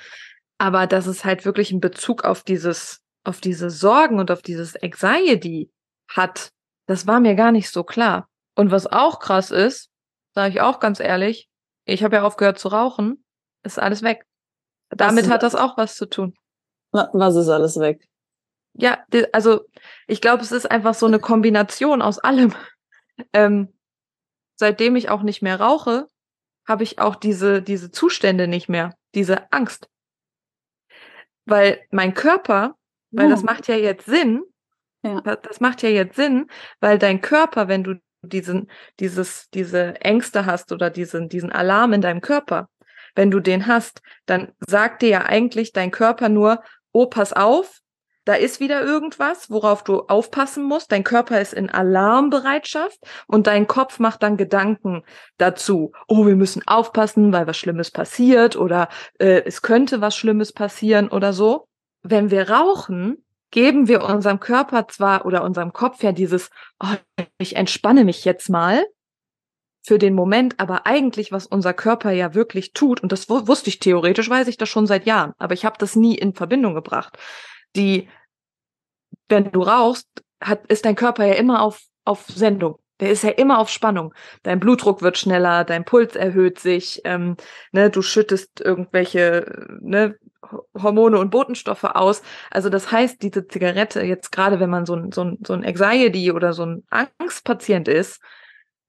Aber 0.57 0.87
dass 0.87 1.05
es 1.05 1.23
halt 1.23 1.45
wirklich 1.45 1.71
einen 1.71 1.81
Bezug 1.81 2.23
auf 2.23 2.43
dieses, 2.43 3.01
auf 3.23 3.39
diese 3.39 3.69
Sorgen 3.69 4.19
und 4.19 4.31
auf 4.31 4.41
dieses 4.41 4.81
Anxiety 4.81 5.69
hat, 6.07 6.51
das 6.87 7.05
war 7.05 7.19
mir 7.19 7.35
gar 7.35 7.51
nicht 7.51 7.69
so 7.69 7.83
klar. 7.83 8.27
Und 8.55 8.71
was 8.71 8.87
auch 8.87 9.19
krass 9.19 9.51
ist, 9.51 9.89
sage 10.33 10.53
ich 10.53 10.61
auch 10.61 10.79
ganz 10.79 10.99
ehrlich, 10.99 11.49
ich 11.85 12.03
habe 12.03 12.17
ja 12.17 12.23
aufgehört 12.23 12.59
zu 12.59 12.69
rauchen, 12.69 13.23
ist 13.63 13.79
alles 13.79 14.03
weg. 14.03 14.25
Damit 14.89 15.29
hat 15.29 15.43
das 15.43 15.55
auch 15.55 15.77
was 15.77 15.95
zu 15.95 16.05
tun. 16.05 16.35
Was 16.91 17.35
ist 17.35 17.49
alles 17.49 17.79
weg? 17.79 18.07
Ja, 18.73 19.03
also 19.31 19.65
ich 20.07 20.21
glaube, 20.21 20.43
es 20.43 20.51
ist 20.51 20.69
einfach 20.69 20.93
so 20.93 21.05
eine 21.05 21.19
Kombination 21.19 22.01
aus 22.01 22.19
allem. 22.19 22.53
Ähm, 23.31 23.71
seitdem 24.55 24.95
ich 24.95 25.09
auch 25.09 25.21
nicht 25.21 25.43
mehr 25.43 25.59
rauche, 25.59 26.07
habe 26.67 26.81
ich 26.81 26.97
auch 26.97 27.15
diese, 27.15 27.61
diese 27.61 27.91
Zustände 27.91 28.47
nicht 28.47 28.69
mehr, 28.69 28.95
diese 29.13 29.51
Angst. 29.51 29.87
Weil 31.45 31.85
mein 31.91 32.15
Körper, 32.15 32.75
weil 33.11 33.29
das 33.29 33.43
macht 33.43 33.67
ja 33.67 33.75
jetzt 33.75 34.07
Sinn, 34.07 34.41
ja. 35.03 35.21
das 35.21 35.59
macht 35.59 35.83
ja 35.83 35.89
jetzt 35.89 36.15
Sinn, 36.15 36.49
weil 36.79 36.97
dein 36.97 37.21
Körper, 37.21 37.67
wenn 37.67 37.83
du 37.83 38.01
diesen, 38.23 38.69
dieses, 38.99 39.49
diese 39.51 39.95
Ängste 40.01 40.45
hast 40.45 40.71
oder 40.71 40.89
diesen, 40.89 41.29
diesen 41.29 41.51
Alarm 41.51 41.93
in 41.93 42.01
deinem 42.01 42.21
Körper, 42.21 42.69
wenn 43.15 43.31
du 43.31 43.39
den 43.39 43.67
hast, 43.67 44.01
dann 44.25 44.53
sagt 44.59 45.01
dir 45.01 45.09
ja 45.09 45.21
eigentlich 45.23 45.71
dein 45.71 45.91
Körper 45.91 46.29
nur, 46.29 46.63
oh, 46.91 47.05
pass 47.07 47.33
auf, 47.33 47.83
da 48.25 48.35
ist 48.35 48.61
wieder 48.61 48.83
irgendwas, 48.83 49.49
worauf 49.49 49.83
du 49.83 50.03
aufpassen 50.03 50.63
musst. 50.63 50.91
Dein 50.91 51.03
Körper 51.03 51.41
ist 51.41 51.53
in 51.53 51.69
Alarmbereitschaft 51.69 52.97
und 53.27 53.47
dein 53.47 53.67
Kopf 53.67 53.99
macht 53.99 54.23
dann 54.23 54.37
Gedanken 54.37 55.03
dazu. 55.37 55.91
Oh, 56.07 56.25
wir 56.25 56.37
müssen 56.37 56.63
aufpassen, 56.65 57.33
weil 57.33 57.47
was 57.47 57.57
Schlimmes 57.57 57.91
passiert 57.91 58.55
oder 58.55 58.87
äh, 59.19 59.43
es 59.45 59.61
könnte 59.61 59.99
was 59.99 60.15
Schlimmes 60.15 60.53
passieren 60.53 61.09
oder 61.09 61.33
so. 61.33 61.67
Wenn 62.01 62.31
wir 62.31 62.49
rauchen, 62.49 63.22
geben 63.53 63.87
wir 63.87 64.03
unserem 64.03 64.39
Körper 64.39 64.87
zwar 64.87 65.25
oder 65.25 65.43
unserem 65.43 65.71
Kopf 65.71 66.03
ja 66.03 66.11
dieses, 66.11 66.49
oh, 66.81 66.95
ich 67.37 67.55
entspanne 67.55 68.03
mich 68.03 68.25
jetzt 68.25 68.49
mal 68.49 68.83
für 69.85 69.99
den 69.99 70.15
Moment, 70.15 70.59
aber 70.59 70.85
eigentlich, 70.85 71.31
was 71.31 71.45
unser 71.45 71.73
Körper 71.73 72.11
ja 72.11 72.33
wirklich 72.33 72.73
tut, 72.73 73.01
und 73.01 73.11
das 73.11 73.29
wusste 73.29 73.69
ich 73.69 73.79
theoretisch, 73.79 74.29
weiß 74.29 74.47
ich 74.47 74.57
das 74.57 74.69
schon 74.69 74.87
seit 74.87 75.05
Jahren, 75.05 75.33
aber 75.37 75.53
ich 75.53 75.65
habe 75.65 75.77
das 75.77 75.95
nie 75.95 76.15
in 76.15 76.33
Verbindung 76.33 76.73
gebracht 76.73 77.17
die 77.75 78.07
wenn 79.29 79.51
du 79.51 79.61
rauchst, 79.61 80.07
hat, 80.41 80.65
ist 80.67 80.85
dein 80.85 80.95
Körper 80.95 81.25
ja 81.25 81.33
immer 81.33 81.61
auf, 81.61 81.81
auf 82.05 82.25
Sendung. 82.27 82.79
Der 82.99 83.09
ist 83.09 83.23
ja 83.23 83.31
immer 83.31 83.59
auf 83.59 83.69
Spannung. 83.69 84.13
Dein 84.43 84.59
Blutdruck 84.59 85.01
wird 85.01 85.17
schneller, 85.17 85.63
dein 85.63 85.85
Puls 85.85 86.15
erhöht 86.15 86.59
sich, 86.59 87.01
ähm, 87.05 87.35
ne, 87.71 87.89
du 87.89 88.01
schüttest 88.01 88.61
irgendwelche 88.61 89.77
ne, 89.81 90.15
Hormone 90.81 91.19
und 91.19 91.29
Botenstoffe 91.29 91.83
aus. 91.83 92.21
Also 92.51 92.69
das 92.69 92.91
heißt, 92.91 93.21
diese 93.21 93.47
Zigarette, 93.47 94.01
jetzt 94.01 94.31
gerade 94.31 94.59
wenn 94.59 94.69
man 94.69 94.85
so 94.85 94.95
ein, 94.95 95.11
so 95.11 95.23
ein, 95.23 95.39
so 95.45 95.53
ein 95.53 95.65
Anxiety 95.65 96.31
oder 96.31 96.53
so 96.53 96.65
ein 96.65 96.83
Angstpatient 96.89 97.87
ist, 97.87 98.21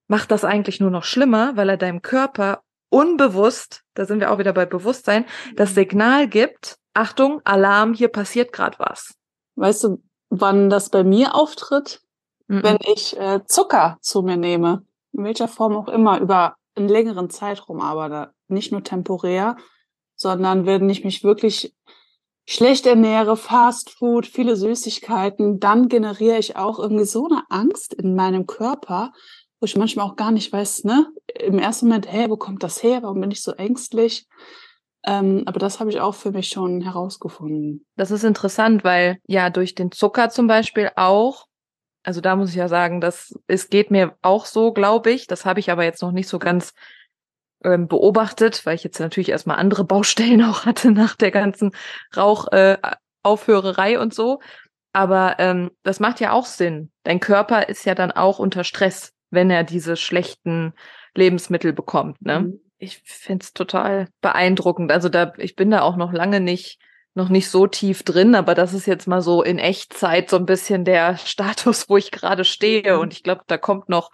macht 0.09 0.31
das 0.31 0.45
eigentlich 0.45 0.81
nur 0.81 0.91
noch 0.91 1.05
schlimmer, 1.05 1.57
weil 1.57 1.69
er 1.69 1.77
deinem 1.77 2.03
Körper 2.03 2.63
unbewusst, 2.91 3.83
da 3.95 4.05
sind 4.05 4.21
wir 4.21 4.31
auch 4.31 4.39
wieder 4.39 4.53
bei 4.53 4.67
Bewusstsein, 4.67 5.25
das 5.57 5.71
mhm. 5.71 5.75
Signal 5.75 6.29
gibt, 6.29 6.79
Achtung, 6.93 7.41
Alarm, 7.45 7.93
hier 7.95 8.09
passiert 8.09 8.53
gerade 8.53 8.79
was. 8.79 9.15
Weißt 9.57 9.85
du, 9.85 10.03
wann 10.31 10.71
das 10.71 10.91
bei 10.91 11.03
mir 11.03 11.35
auftritt? 11.35 12.01
Mhm. 12.47 12.63
Wenn 12.63 12.79
ich 12.93 13.19
äh, 13.19 13.41
Zucker 13.47 13.99
zu 14.01 14.23
mir 14.23 14.37
nehme, 14.37 14.85
in 15.13 15.25
welcher 15.25 15.49
Form 15.49 15.77
auch 15.77 15.89
immer, 15.89 16.21
über 16.21 16.57
einen 16.77 16.89
längeren 16.89 17.31
Zeitraum 17.31 17.81
arbeite, 17.81 18.33
nicht 18.49 18.73
nur 18.73 18.83
temporär, 18.83 19.57
sondern 20.25 20.65
wenn 20.65 20.89
ich 20.89 21.05
mich 21.05 21.23
wirklich 21.23 21.75
schlecht 22.47 22.87
ernähre, 22.87 23.37
Fast 23.37 23.91
Food, 23.91 24.27
viele 24.27 24.57
Süßigkeiten, 24.57 25.61
dann 25.61 25.89
generiere 25.89 26.39
ich 26.39 26.57
auch 26.57 26.79
irgendwie 26.79 27.05
so 27.05 27.27
eine 27.27 27.43
Angst 27.51 27.93
in 27.93 28.15
meinem 28.15 28.47
Körper, 28.47 29.13
wo 29.61 29.67
ich 29.67 29.77
manchmal 29.77 30.07
auch 30.07 30.17
gar 30.17 30.33
nicht 30.33 30.51
weiß, 30.51 30.85
ne, 30.85 31.09
im 31.39 31.59
ersten 31.59 31.89
Moment, 31.89 32.11
hey, 32.11 32.31
wo 32.31 32.39
kommt 32.39 32.63
das 32.63 32.83
her? 32.83 33.03
Warum 33.03 33.21
bin 33.21 33.31
ich 33.31 33.43
so 33.43 33.53
ängstlich? 33.53 34.27
Ähm, 35.07 35.43
aber 35.45 35.59
das 35.59 35.79
habe 35.79 35.91
ich 35.91 36.01
auch 36.01 36.15
für 36.15 36.33
mich 36.33 36.49
schon 36.49 36.81
herausgefunden. 36.81 37.85
Das 37.97 38.11
ist 38.11 38.25
interessant, 38.25 38.83
weil 38.83 39.19
ja 39.27 39.51
durch 39.51 39.75
den 39.75 39.93
Zucker 39.93 40.31
zum 40.31 40.47
Beispiel 40.47 40.91
auch, 40.97 41.45
also 42.03 42.23
da 42.23 42.35
muss 42.35 42.49
ich 42.49 42.57
ja 42.57 42.69
sagen, 42.69 43.03
dass 43.03 43.35
es 43.47 43.69
geht 43.69 43.91
mir 43.91 44.17
auch 44.23 44.47
so, 44.47 44.73
glaube 44.73 45.11
ich. 45.11 45.27
Das 45.27 45.45
habe 45.45 45.61
ich 45.61 45.71
aber 45.71 45.85
jetzt 45.85 46.01
noch 46.01 46.13
nicht 46.13 46.29
so 46.29 46.39
ganz 46.39 46.73
ähm, 47.65 47.89
beobachtet, 47.89 48.65
weil 48.65 48.77
ich 48.77 48.85
jetzt 48.85 49.01
natürlich 49.01 49.31
erstmal 49.31 49.57
andere 49.57 49.85
Baustellen 49.85 50.43
auch 50.45 50.67
hatte 50.67 50.91
nach 50.91 51.17
der 51.17 51.31
ganzen 51.31 51.73
Rauchaufhörerei 52.17 53.95
äh, 53.95 53.97
und 53.97 54.15
so. 54.15 54.41
Aber 54.93 55.37
ähm, 55.39 55.71
das 55.83 55.99
macht 55.99 56.21
ja 56.21 56.33
auch 56.33 56.47
Sinn. 56.47 56.93
Dein 57.03 57.19
Körper 57.19 57.69
ist 57.69 57.85
ja 57.85 57.97
dann 57.97 58.13
auch 58.13 58.39
unter 58.39 58.63
Stress, 58.63 59.13
wenn 59.31 59.51
er 59.51 59.65
diese 59.65 59.97
schlechten 59.97 60.73
Lebensmittel 61.15 61.73
bekommt. 61.73 62.23
Ne? 62.23 62.41
Mhm. 62.41 62.61
Ich 62.79 62.99
finde 63.05 63.43
es 63.43 63.53
total 63.53 64.09
beeindruckend. 64.21 64.93
Also 64.93 65.09
da, 65.09 65.33
ich 65.39 65.57
bin 65.57 65.71
da 65.71 65.83
auch 65.83 65.97
noch 65.97 66.13
lange 66.13 66.41
nicht 66.41 66.79
noch 67.17 67.29
nicht 67.29 67.49
so 67.49 67.69
tief 67.69 68.03
drin, 68.03 68.35
aber 68.35 68.57
das 68.57 68.75
ist 68.75 68.87
jetzt 68.87 69.07
mal 69.07 69.23
so 69.23 69.43
in 69.43 69.59
Echtzeit 69.59 70.29
so 70.29 70.37
ein 70.37 70.47
bisschen 70.47 70.85
der 70.85 71.17
Status, 71.25 71.89
wo 71.89 71.97
ich 71.97 72.11
gerade 72.11 72.45
stehe. 72.45 72.95
Mhm. 72.95 73.01
Und 73.01 73.13
ich 73.13 73.23
glaube, 73.23 73.43
da 73.47 73.57
kommt 73.57 73.89
noch 73.89 74.11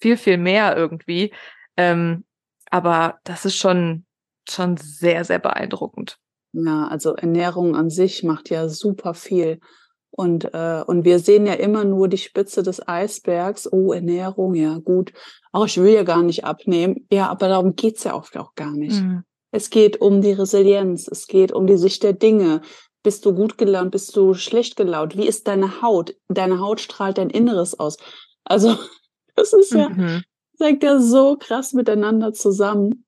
viel, 0.00 0.16
viel 0.16 0.36
mehr 0.36 0.76
irgendwie. 0.76 1.32
Ähm, 1.76 2.24
aber 2.72 3.18
das 3.24 3.44
ist 3.44 3.56
schon, 3.56 4.06
schon 4.48 4.78
sehr, 4.78 5.24
sehr 5.24 5.38
beeindruckend. 5.38 6.18
Ja, 6.54 6.88
also 6.88 7.14
Ernährung 7.14 7.76
an 7.76 7.90
sich 7.90 8.22
macht 8.24 8.48
ja 8.48 8.68
super 8.68 9.12
viel. 9.12 9.60
Und, 10.10 10.54
äh, 10.54 10.82
und 10.86 11.04
wir 11.04 11.18
sehen 11.18 11.46
ja 11.46 11.52
immer 11.52 11.84
nur 11.84 12.08
die 12.08 12.18
Spitze 12.18 12.62
des 12.62 12.86
Eisbergs. 12.86 13.70
Oh, 13.70 13.92
Ernährung, 13.92 14.54
ja 14.54 14.78
gut. 14.78 15.12
Auch 15.52 15.66
ich 15.66 15.76
will 15.76 15.92
ja 15.92 16.02
gar 16.02 16.22
nicht 16.22 16.44
abnehmen. 16.44 17.06
Ja, 17.10 17.28
aber 17.28 17.48
darum 17.48 17.76
geht's 17.76 18.04
ja 18.04 18.14
oft 18.14 18.38
auch 18.38 18.54
gar 18.54 18.72
nicht. 18.72 19.02
Mhm. 19.02 19.22
Es 19.50 19.68
geht 19.68 20.00
um 20.00 20.22
die 20.22 20.32
Resilienz, 20.32 21.08
es 21.08 21.26
geht 21.26 21.52
um 21.52 21.66
die 21.66 21.76
Sicht 21.76 22.02
der 22.02 22.14
Dinge. 22.14 22.62
Bist 23.02 23.26
du 23.26 23.34
gut 23.34 23.58
gelaunt, 23.58 23.90
bist 23.90 24.16
du 24.16 24.32
schlecht 24.32 24.76
gelaunt? 24.76 25.14
Wie 25.16 25.26
ist 25.26 25.46
deine 25.46 25.82
Haut? 25.82 26.14
Deine 26.28 26.58
Haut 26.58 26.80
strahlt 26.80 27.18
dein 27.18 27.28
Inneres 27.28 27.78
aus. 27.78 27.98
Also, 28.44 28.76
das 29.36 29.52
ist 29.52 29.74
ja, 29.74 29.90
mhm 29.90 30.22
hängt 30.62 30.82
ja 30.82 30.98
so 30.98 31.36
krass 31.36 31.72
miteinander 31.72 32.32
zusammen. 32.32 33.04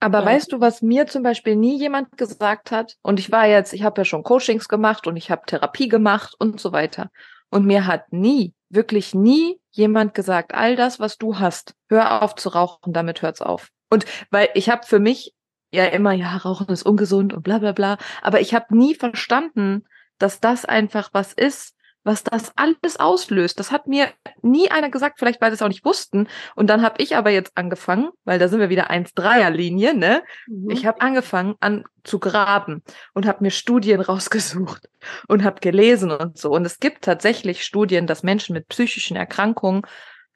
Aber 0.00 0.20
ja. 0.20 0.26
weißt 0.26 0.52
du, 0.52 0.60
was 0.60 0.82
mir 0.82 1.06
zum 1.06 1.22
Beispiel 1.22 1.56
nie 1.56 1.78
jemand 1.78 2.16
gesagt 2.16 2.70
hat? 2.70 2.96
Und 3.02 3.18
ich 3.18 3.32
war 3.32 3.46
jetzt, 3.46 3.72
ich 3.72 3.82
habe 3.82 4.00
ja 4.00 4.04
schon 4.04 4.22
Coachings 4.22 4.68
gemacht 4.68 5.06
und 5.06 5.16
ich 5.16 5.30
habe 5.30 5.42
Therapie 5.46 5.88
gemacht 5.88 6.34
und 6.38 6.60
so 6.60 6.72
weiter. 6.72 7.10
Und 7.50 7.64
mir 7.64 7.86
hat 7.86 8.12
nie, 8.12 8.52
wirklich 8.68 9.14
nie 9.14 9.60
jemand 9.70 10.12
gesagt, 10.14 10.54
all 10.54 10.76
das, 10.76 11.00
was 11.00 11.16
du 11.16 11.38
hast, 11.38 11.74
hör 11.88 12.22
auf 12.22 12.34
zu 12.34 12.50
rauchen, 12.50 12.92
damit 12.92 13.22
hört's 13.22 13.40
auf. 13.40 13.70
Und 13.90 14.04
weil 14.30 14.48
ich 14.54 14.68
habe 14.68 14.86
für 14.86 14.98
mich 14.98 15.34
ja 15.74 15.86
immer, 15.86 16.12
ja, 16.12 16.36
Rauchen 16.36 16.68
ist 16.68 16.84
ungesund 16.84 17.32
und 17.34 17.42
bla 17.42 17.58
bla 17.58 17.72
bla. 17.72 17.98
Aber 18.22 18.40
ich 18.40 18.54
habe 18.54 18.76
nie 18.76 18.94
verstanden, 18.94 19.84
dass 20.18 20.40
das 20.40 20.64
einfach 20.64 21.10
was 21.12 21.32
ist, 21.32 21.73
was 22.04 22.22
das 22.22 22.52
alles 22.56 23.00
auslöst. 23.00 23.58
Das 23.58 23.72
hat 23.72 23.88
mir 23.88 24.08
nie 24.42 24.70
einer 24.70 24.90
gesagt, 24.90 25.18
vielleicht 25.18 25.40
weil 25.40 25.50
sie 25.50 25.54
es 25.54 25.62
auch 25.62 25.68
nicht 25.68 25.84
wussten. 25.84 26.28
Und 26.54 26.68
dann 26.68 26.82
habe 26.82 27.02
ich 27.02 27.16
aber 27.16 27.30
jetzt 27.30 27.52
angefangen, 27.56 28.10
weil 28.24 28.38
da 28.38 28.48
sind 28.48 28.60
wir 28.60 28.68
wieder 28.68 28.90
1-3er-Linie, 28.90 29.94
ne? 29.94 30.22
Mhm. 30.46 30.70
Ich 30.70 30.86
habe 30.86 31.00
angefangen 31.00 31.54
an 31.60 31.84
zu 32.04 32.18
graben 32.18 32.82
und 33.14 33.26
habe 33.26 33.42
mir 33.42 33.50
Studien 33.50 34.00
rausgesucht 34.02 34.88
und 35.28 35.42
habe 35.42 35.60
gelesen 35.60 36.12
und 36.12 36.38
so. 36.38 36.50
Und 36.50 36.66
es 36.66 36.78
gibt 36.78 37.02
tatsächlich 37.02 37.64
Studien, 37.64 38.06
dass 38.06 38.22
Menschen 38.22 38.52
mit 38.52 38.68
psychischen 38.68 39.16
Erkrankungen 39.16 39.82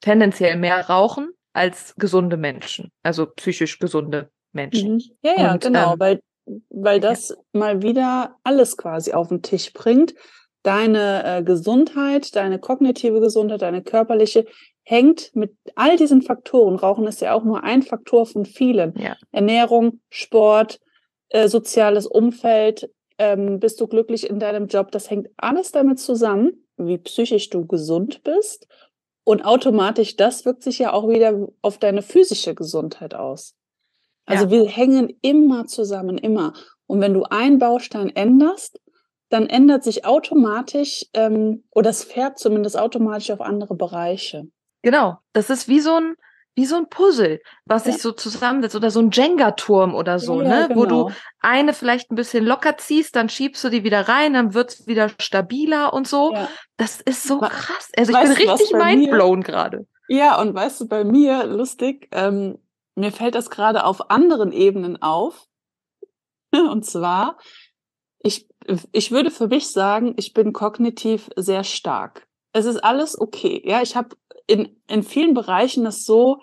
tendenziell 0.00 0.56
mehr 0.56 0.88
rauchen 0.88 1.30
als 1.52 1.94
gesunde 1.96 2.36
Menschen, 2.36 2.92
also 3.02 3.26
psychisch 3.26 3.78
gesunde 3.78 4.30
Menschen. 4.52 4.94
Mhm. 4.94 5.02
Ja, 5.22 5.32
ja, 5.36 5.52
und, 5.52 5.62
genau, 5.62 5.94
ähm, 5.94 6.00
weil, 6.00 6.20
weil 6.70 7.00
das 7.00 7.30
ja. 7.30 7.36
mal 7.52 7.82
wieder 7.82 8.36
alles 8.42 8.76
quasi 8.76 9.12
auf 9.12 9.28
den 9.28 9.42
Tisch 9.42 9.72
bringt 9.72 10.14
deine 10.68 11.24
äh, 11.24 11.42
Gesundheit, 11.42 12.36
deine 12.36 12.58
kognitive 12.58 13.20
Gesundheit, 13.20 13.62
deine 13.62 13.82
körperliche 13.82 14.44
hängt 14.82 15.34
mit 15.34 15.56
all 15.76 15.96
diesen 15.96 16.20
Faktoren. 16.20 16.76
Rauchen 16.76 17.06
ist 17.06 17.22
ja 17.22 17.32
auch 17.32 17.42
nur 17.42 17.64
ein 17.64 17.80
Faktor 17.82 18.26
von 18.26 18.44
vielen. 18.44 18.92
Ja. 18.98 19.16
Ernährung, 19.32 20.00
Sport, 20.10 20.78
äh, 21.30 21.48
soziales 21.48 22.06
Umfeld, 22.06 22.90
ähm, 23.16 23.60
bist 23.60 23.80
du 23.80 23.86
glücklich 23.86 24.28
in 24.28 24.38
deinem 24.38 24.66
Job. 24.66 24.90
Das 24.92 25.08
hängt 25.08 25.28
alles 25.38 25.72
damit 25.72 26.00
zusammen, 26.00 26.66
wie 26.76 26.98
psychisch 26.98 27.48
du 27.48 27.66
gesund 27.66 28.22
bist. 28.22 28.68
Und 29.24 29.46
automatisch, 29.46 30.16
das 30.16 30.44
wirkt 30.44 30.62
sich 30.62 30.78
ja 30.78 30.92
auch 30.92 31.08
wieder 31.08 31.48
auf 31.62 31.78
deine 31.78 32.02
physische 32.02 32.54
Gesundheit 32.54 33.14
aus. 33.14 33.54
Also 34.26 34.44
ja. 34.44 34.50
wir 34.50 34.68
hängen 34.68 35.16
immer 35.22 35.64
zusammen, 35.64 36.18
immer. 36.18 36.52
Und 36.86 37.00
wenn 37.00 37.14
du 37.14 37.22
einen 37.24 37.58
Baustein 37.58 38.14
änderst, 38.14 38.78
dann 39.28 39.48
ändert 39.48 39.84
sich 39.84 40.04
automatisch 40.04 41.06
ähm, 41.14 41.64
oder 41.70 41.90
es 41.90 42.04
fährt 42.04 42.38
zumindest 42.38 42.78
automatisch 42.78 43.30
auf 43.30 43.40
andere 43.40 43.74
Bereiche. 43.74 44.48
Genau, 44.82 45.18
das 45.32 45.50
ist 45.50 45.68
wie 45.68 45.80
so 45.80 45.96
ein 45.96 46.14
wie 46.54 46.66
so 46.66 46.74
ein 46.74 46.88
Puzzle, 46.88 47.40
was 47.66 47.86
ja. 47.86 47.92
sich 47.92 48.02
so 48.02 48.10
zusammensetzt 48.10 48.74
oder 48.74 48.90
so 48.90 48.98
ein 48.98 49.12
Jenga-Turm 49.12 49.94
oder 49.94 50.18
so, 50.18 50.42
ja, 50.42 50.48
ne? 50.48 50.68
Genau. 50.68 50.80
Wo 50.80 50.86
du 50.86 51.10
eine 51.38 51.72
vielleicht 51.72 52.10
ein 52.10 52.16
bisschen 52.16 52.44
locker 52.44 52.76
ziehst, 52.76 53.14
dann 53.14 53.28
schiebst 53.28 53.62
du 53.62 53.68
die 53.68 53.84
wieder 53.84 54.08
rein, 54.08 54.32
dann 54.32 54.54
wird's 54.54 54.88
wieder 54.88 55.08
stabiler 55.20 55.92
und 55.92 56.08
so. 56.08 56.32
Ja. 56.32 56.48
Das 56.76 57.00
ist 57.00 57.22
so 57.22 57.38
krass. 57.38 57.92
Also 57.96 58.12
ich 58.12 58.18
bin 58.18 58.32
richtig 58.32 58.72
mindblown 58.72 59.44
gerade. 59.44 59.86
Ja, 60.08 60.40
und 60.40 60.52
weißt 60.52 60.80
du, 60.80 60.88
bei 60.88 61.04
mir, 61.04 61.44
lustig, 61.44 62.08
ähm, 62.10 62.58
mir 62.96 63.12
fällt 63.12 63.36
das 63.36 63.50
gerade 63.50 63.84
auf 63.84 64.10
anderen 64.10 64.50
Ebenen 64.50 65.00
auf. 65.00 65.46
Und 66.52 66.84
zwar, 66.84 67.38
ich, 68.18 68.47
ich 68.92 69.10
würde 69.10 69.30
für 69.30 69.48
mich 69.48 69.68
sagen, 69.68 70.14
ich 70.16 70.34
bin 70.34 70.52
kognitiv 70.52 71.30
sehr 71.36 71.64
stark. 71.64 72.26
Es 72.52 72.66
ist 72.66 72.82
alles 72.82 73.18
okay. 73.18 73.62
Ja, 73.64 73.82
ich 73.82 73.96
habe 73.96 74.16
in, 74.46 74.80
in 74.88 75.02
vielen 75.02 75.34
Bereichen 75.34 75.84
das 75.84 76.04
so 76.04 76.40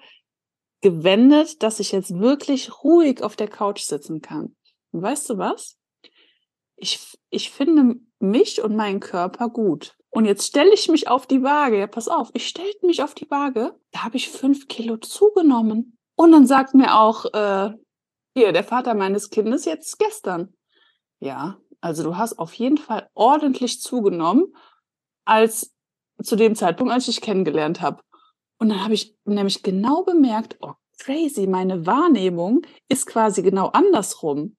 gewendet, 0.81 1.63
dass 1.63 1.79
ich 1.79 1.91
jetzt 1.91 2.19
wirklich 2.19 2.83
ruhig 2.83 3.23
auf 3.23 3.35
der 3.35 3.47
Couch 3.47 3.81
sitzen 3.81 4.21
kann. 4.21 4.55
Und 4.91 5.01
weißt 5.01 5.29
du 5.29 5.37
was? 5.37 5.77
Ich, 6.75 7.17
ich 7.29 7.51
finde 7.51 7.95
mich 8.19 8.61
und 8.61 8.75
meinen 8.75 8.99
Körper 8.99 9.49
gut. 9.49 9.95
Und 10.09 10.25
jetzt 10.25 10.47
stelle 10.47 10.73
ich 10.73 10.87
mich 10.87 11.07
auf 11.07 11.27
die 11.27 11.43
Waage. 11.43 11.79
Ja, 11.79 11.87
pass 11.87 12.07
auf, 12.07 12.29
ich 12.33 12.47
stelle 12.47 12.71
mich 12.83 13.03
auf 13.03 13.13
die 13.13 13.29
Waage. 13.29 13.77
Da 13.91 14.03
habe 14.03 14.17
ich 14.17 14.29
fünf 14.29 14.67
Kilo 14.67 14.97
zugenommen. 14.97 15.97
Und 16.15 16.31
dann 16.31 16.47
sagt 16.47 16.73
mir 16.73 16.97
auch 16.97 17.25
äh, 17.33 17.73
hier 18.35 18.53
der 18.53 18.63
Vater 18.63 18.93
meines 18.93 19.29
Kindes 19.29 19.65
jetzt 19.65 19.97
gestern. 19.99 20.53
Ja, 21.19 21.57
also 21.81 22.03
du 22.03 22.17
hast 22.17 22.39
auf 22.39 22.53
jeden 22.53 22.77
Fall 22.77 23.09
ordentlich 23.13 23.81
zugenommen 23.81 24.53
als 25.25 25.73
zu 26.21 26.35
dem 26.35 26.55
Zeitpunkt, 26.55 26.93
als 26.93 27.07
ich 27.07 27.15
dich 27.15 27.23
kennengelernt 27.23 27.81
habe. 27.81 28.01
Und 28.57 28.69
dann 28.69 28.83
habe 28.83 28.93
ich 28.93 29.15
nämlich 29.25 29.63
genau 29.63 30.03
bemerkt, 30.03 30.57
oh 30.61 30.73
crazy, 30.97 31.47
meine 31.47 31.85
Wahrnehmung 31.85 32.61
ist 32.87 33.05
quasi 33.05 33.41
genau 33.41 33.67
andersrum. 33.67 34.55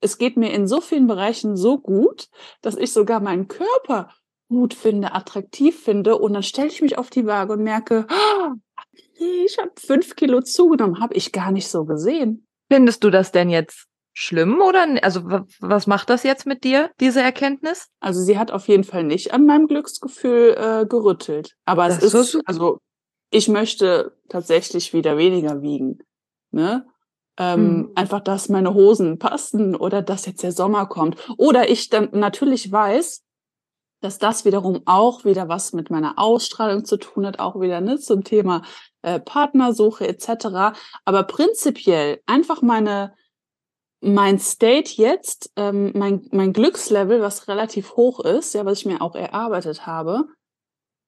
Es 0.00 0.18
geht 0.18 0.36
mir 0.36 0.52
in 0.52 0.66
so 0.66 0.80
vielen 0.80 1.06
Bereichen 1.06 1.56
so 1.56 1.78
gut, 1.78 2.28
dass 2.60 2.76
ich 2.76 2.92
sogar 2.92 3.20
meinen 3.20 3.48
Körper 3.48 4.10
gut 4.48 4.74
finde, 4.74 5.14
attraktiv 5.14 5.80
finde. 5.82 6.18
Und 6.18 6.34
dann 6.34 6.42
stelle 6.42 6.68
ich 6.68 6.82
mich 6.82 6.98
auf 6.98 7.08
die 7.08 7.26
Waage 7.26 7.54
und 7.54 7.62
merke, 7.62 8.06
oh, 8.10 8.52
ich 9.16 9.58
habe 9.58 9.72
fünf 9.78 10.14
Kilo 10.16 10.42
zugenommen, 10.42 11.00
habe 11.00 11.14
ich 11.14 11.32
gar 11.32 11.52
nicht 11.52 11.68
so 11.68 11.84
gesehen. 11.84 12.46
Findest 12.70 13.04
du 13.04 13.10
das 13.10 13.32
denn 13.32 13.48
jetzt 13.48 13.86
schlimm 14.12 14.60
oder 14.60 14.86
also 15.02 15.22
was 15.60 15.86
macht 15.86 16.10
das 16.10 16.22
jetzt 16.22 16.46
mit 16.46 16.64
dir, 16.64 16.90
diese 17.00 17.22
Erkenntnis? 17.22 17.88
Also 18.00 18.20
sie 18.20 18.38
hat 18.38 18.50
auf 18.50 18.68
jeden 18.68 18.84
Fall 18.84 19.04
nicht 19.04 19.32
an 19.32 19.46
meinem 19.46 19.66
Glücksgefühl 19.66 20.56
äh, 20.56 20.86
gerüttelt. 20.86 21.54
Aber 21.64 21.88
das 21.88 22.02
es 22.02 22.14
ist, 22.14 22.32
so 22.32 22.40
also 22.44 22.78
ich 23.30 23.48
möchte 23.48 24.16
tatsächlich 24.28 24.92
wieder 24.92 25.16
weniger 25.16 25.62
wiegen. 25.62 25.98
Ne? 26.50 26.86
Ähm, 27.38 27.58
hm. 27.58 27.92
Einfach, 27.94 28.20
dass 28.20 28.50
meine 28.50 28.74
Hosen 28.74 29.18
passen 29.18 29.74
oder 29.74 30.02
dass 30.02 30.26
jetzt 30.26 30.42
der 30.42 30.52
Sommer 30.52 30.86
kommt. 30.86 31.16
Oder 31.38 31.70
ich 31.70 31.88
dann 31.88 32.10
natürlich 32.12 32.70
weiß, 32.70 33.22
dass 34.02 34.18
das 34.18 34.44
wiederum 34.44 34.82
auch 34.84 35.24
wieder 35.24 35.48
was 35.48 35.72
mit 35.72 35.88
meiner 35.88 36.18
Ausstrahlung 36.18 36.84
zu 36.84 36.98
tun 36.98 37.24
hat, 37.24 37.38
auch 37.38 37.58
wieder 37.60 37.80
ne, 37.80 37.98
zum 37.98 38.24
Thema 38.24 38.62
äh, 39.00 39.18
Partnersuche 39.18 40.06
etc. 40.06 40.76
Aber 41.04 41.22
prinzipiell 41.22 42.20
einfach 42.26 42.60
meine 42.60 43.14
mein 44.02 44.38
State 44.38 44.94
jetzt, 44.96 45.52
ähm, 45.56 45.92
mein, 45.94 46.28
mein 46.32 46.52
Glückslevel, 46.52 47.20
was 47.20 47.48
relativ 47.48 47.94
hoch 47.94 48.20
ist, 48.20 48.52
ja, 48.52 48.64
was 48.64 48.78
ich 48.80 48.86
mir 48.86 49.00
auch 49.00 49.14
erarbeitet 49.14 49.86
habe, 49.86 50.26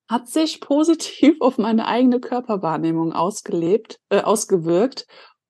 hat 0.08 0.28
sich 0.28 0.60
positiv 0.60 1.36
auf 1.40 1.58
meine 1.58 1.86
eigene 1.86 2.20
Körperwahrnehmung 2.20 3.12
ausgelebt, 3.12 3.98
äh, 4.10 4.20
ausgewirkt. 4.20 5.06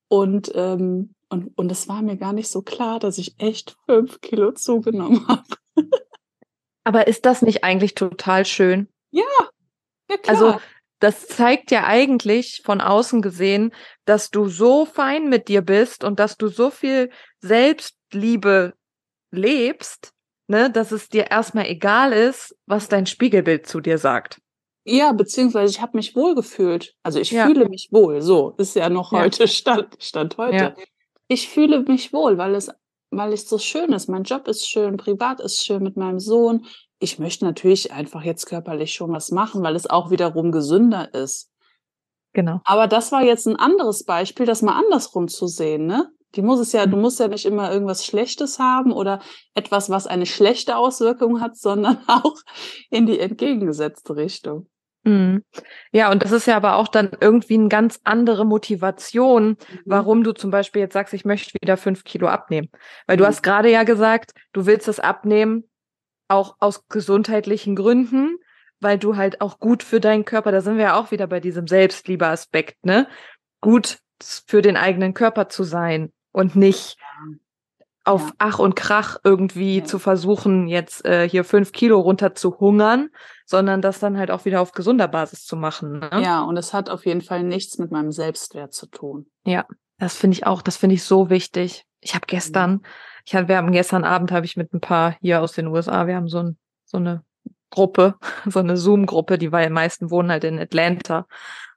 Und, 0.09 0.53
ähm, 0.55 1.15
und, 1.29 1.57
und 1.57 1.71
es 1.71 1.87
war 1.87 2.03
mir 2.03 2.17
gar 2.17 2.33
nicht 2.33 2.49
so 2.49 2.63
klar, 2.63 2.99
dass 2.99 3.19
ich 3.19 3.35
echt 3.39 3.77
fünf 3.87 4.21
Kilo 4.21 4.53
zugenommen 4.53 5.27
habe. 5.29 5.45
Aber 6.85 7.07
ist 7.07 7.27
das 7.27 7.43
nicht 7.43 7.65
eigentlich 7.65 7.95
total 7.95 8.45
schön? 8.45 8.89
Ja, 9.11 9.23
ja 10.11 10.17
klar. 10.17 10.37
Also 10.37 10.61
das 11.04 11.26
zeigt 11.26 11.70
ja 11.70 11.84
eigentlich 11.84 12.62
von 12.64 12.80
außen 12.80 13.20
gesehen, 13.20 13.75
dass 14.06 14.30
du 14.30 14.49
so 14.49 14.87
fein 14.87 15.28
mit 15.28 15.49
dir 15.49 15.61
bist 15.61 16.02
und 16.02 16.18
dass 16.18 16.38
du 16.38 16.49
so 16.49 16.70
viel 16.70 17.11
Selbstliebe 17.40 18.73
lebst, 19.30 20.12
ne, 20.46 20.70
dass 20.70 20.92
es 20.92 21.11
dir 21.11 21.30
erstmal 21.30 21.66
egal 21.66 22.14
ist, 22.14 22.56
was 22.64 22.88
dein 22.88 23.04
Spiegelbild 23.04 23.66
zu 23.66 23.80
dir 23.80 23.99
sagt. 23.99 24.40
Ja, 24.87 25.12
beziehungsweise 25.12 25.70
ich 25.70 25.82
habe 25.82 25.94
mich 25.94 26.16
wohl 26.16 26.34
gefühlt. 26.34 26.94
Also 27.02 27.20
ich 27.20 27.32
ja. 27.32 27.44
fühle 27.44 27.68
mich 27.68 27.88
wohl. 27.90 28.23
So 28.23 28.54
ist 28.56 28.75
ja 28.75 28.88
noch 28.88 29.12
ja. 29.12 29.20
heute 29.20 29.46
Stand, 29.46 29.96
Stand 29.99 30.38
heute. 30.38 30.56
Ja. 30.56 30.75
Ich 31.28 31.50
fühle 31.50 31.80
mich 31.80 32.14
wohl, 32.14 32.38
weil 32.38 32.54
es, 32.54 32.70
weil 33.11 33.34
es 33.34 33.46
so 33.46 33.58
schön 33.58 33.92
ist. 33.92 34.08
Mein 34.08 34.23
Job 34.23 34.49
ist 34.49 34.66
schön, 34.66 34.96
privat 34.96 35.40
ist 35.40 35.62
schön 35.62 35.82
mit 35.82 35.99
meinem 35.99 36.18
Sohn. 36.18 36.64
Ich 36.99 37.19
möchte 37.19 37.45
natürlich 37.45 37.93
einfach 37.93 38.23
jetzt 38.23 38.47
körperlich 38.47 38.95
schon 38.95 39.13
was 39.13 39.31
machen, 39.31 39.63
weil 39.63 39.77
es 39.77 39.89
auch 39.89 40.11
wiederum 40.11 40.53
gesünder 40.53 41.13
ist. 41.13 41.51
Genau. 42.33 42.61
Aber 42.65 42.89
das 42.89 43.13
war 43.13 43.23
jetzt 43.23 43.47
ein 43.47 43.57
anderes 43.57 44.05
Beispiel, 44.05 44.47
das 44.47 44.63
mal 44.63 44.79
andersrum 44.79 45.29
zu 45.29 45.47
sehen, 45.47 45.87
ne? 45.87 46.11
Die 46.35 46.43
muss 46.43 46.59
es 46.59 46.73
ja, 46.73 46.87
du 46.87 46.97
mhm. 46.97 47.03
musst 47.03 47.21
ja 47.21 47.29
nicht 47.29 47.47
immer 47.47 47.71
irgendwas 47.71 48.05
Schlechtes 48.05 48.59
haben 48.59 48.93
oder 48.93 49.21
etwas, 49.55 49.89
was 49.89 50.09
eine 50.09 50.27
schlechte 50.27 50.77
Auswirkung 50.77 51.41
hat, 51.41 51.57
sondern 51.59 51.99
auch 52.09 52.37
in 52.91 53.07
die 53.07 53.21
entgegengesetzte 53.21 54.17
Richtung. 54.17 54.67
Mhm. 55.05 55.45
Ja, 55.93 56.11
und 56.11 56.25
das 56.25 56.33
ist 56.33 56.47
ja 56.47 56.57
aber 56.57 56.77
auch 56.77 56.89
dann 56.89 57.11
irgendwie 57.21 57.55
eine 57.55 57.69
ganz 57.69 58.01
andere 58.05 58.45
Motivation, 58.45 59.49
mhm. 59.49 59.57
warum 59.85 60.25
du 60.25 60.33
zum 60.33 60.51
Beispiel 60.51 60.81
jetzt 60.81 60.95
sagst, 60.95 61.15
ich 61.15 61.25
möchte 61.25 61.53
wieder 61.61 61.77
fünf 61.77 62.05
Kilo 62.05 62.27
abnehmen. 62.27 62.69
Weil 63.07 63.17
du 63.17 63.25
mhm. 63.25 63.29
hast 63.29 63.43
gerade 63.43 63.71
ja 63.71 63.85
gesagt, 63.85 64.33
du 64.53 64.67
willst 64.67 64.89
das 64.89 65.01
abnehmen, 65.01 65.65
auch 66.28 66.57
aus 66.61 66.88
gesundheitlichen 66.88 67.76
Gründen, 67.76 68.38
weil 68.81 68.99
du 68.99 69.16
halt 69.16 69.40
auch 69.40 69.59
gut 69.59 69.83
für 69.83 70.00
deinen 70.00 70.25
Körper, 70.25 70.52
da 70.52 70.61
sind 70.61 70.76
wir 70.76 70.85
ja 70.85 71.00
auch 71.00 71.11
wieder 71.11 71.26
bei 71.26 71.40
diesem 71.40 71.66
Selbstliebe-Aspekt, 71.66 72.85
ne? 72.85 73.09
Gut 73.61 73.99
für 74.21 74.62
den 74.62 74.76
eigenen 74.76 75.14
Körper 75.14 75.49
zu 75.49 75.64
sein 75.64 76.12
und 76.33 76.57
nicht 76.57 76.97
auf 78.04 78.21
ja. 78.21 78.33
Ach 78.38 78.59
und 78.59 78.76
Krach 78.76 79.16
irgendwie 79.25 79.78
ja. 79.78 79.85
zu 79.85 79.99
versuchen, 79.99 80.69
jetzt 80.69 81.04
äh, 81.07 81.28
hier 81.28 81.45
fünf 81.45 81.73
Kilo 81.73 81.99
runter 81.99 82.35
zu 82.35 82.61
hungern, 82.61 83.09
sondern 83.47 83.81
das 83.81 83.99
dann 83.99 84.19
halt 84.19 84.31
auch 84.31 84.45
wieder 84.45 84.61
auf 84.61 84.73
gesunder 84.73 85.09
Basis 85.09 85.45
zu 85.45 85.57
machen. 85.57 86.00
Ne? 86.00 86.11
Ja, 86.23 86.43
und 86.43 86.57
es 86.57 86.75
hat 86.75 86.90
auf 86.90 87.07
jeden 87.07 87.23
Fall 87.23 87.43
nichts 87.43 87.78
mit 87.78 87.91
meinem 87.91 88.13
Selbstwert 88.13 88.75
zu 88.75 88.87
tun. 88.87 89.26
Ja, 89.47 89.65
das 89.99 90.17
finde 90.17 90.37
ich 90.37 90.47
auch, 90.47 90.60
das 90.60 90.76
finde 90.76 90.95
ich 90.95 91.04
so 91.04 91.30
wichtig. 91.30 91.87
Ich 92.00 92.15
habe 92.15 92.26
gestern, 92.26 92.82
ich 93.25 93.34
hatte, 93.34 93.49
wir 93.49 93.56
haben 93.56 93.73
gestern 93.73 94.04
Abend 94.04 94.32
habe 94.32 94.47
ich 94.47 94.56
mit 94.56 94.73
ein 94.73 94.80
paar 94.80 95.17
hier 95.21 95.41
aus 95.41 95.52
den 95.52 95.67
USA, 95.69 96.06
wir 96.06 96.17
haben 96.17 96.28
so, 96.28 96.43
ein, 96.43 96.58
so 96.84 96.99
eine 96.99 97.25
Gruppe, 97.71 98.15
so 98.47 98.60
eine 98.60 98.76
Zoom-Gruppe, 98.76 99.39
die 99.39 99.52
weil 99.52 99.71
meisten 99.71 100.10
wohnen 100.10 100.30
halt 100.30 100.45
in 100.45 100.58
Atlanta. 100.58 101.26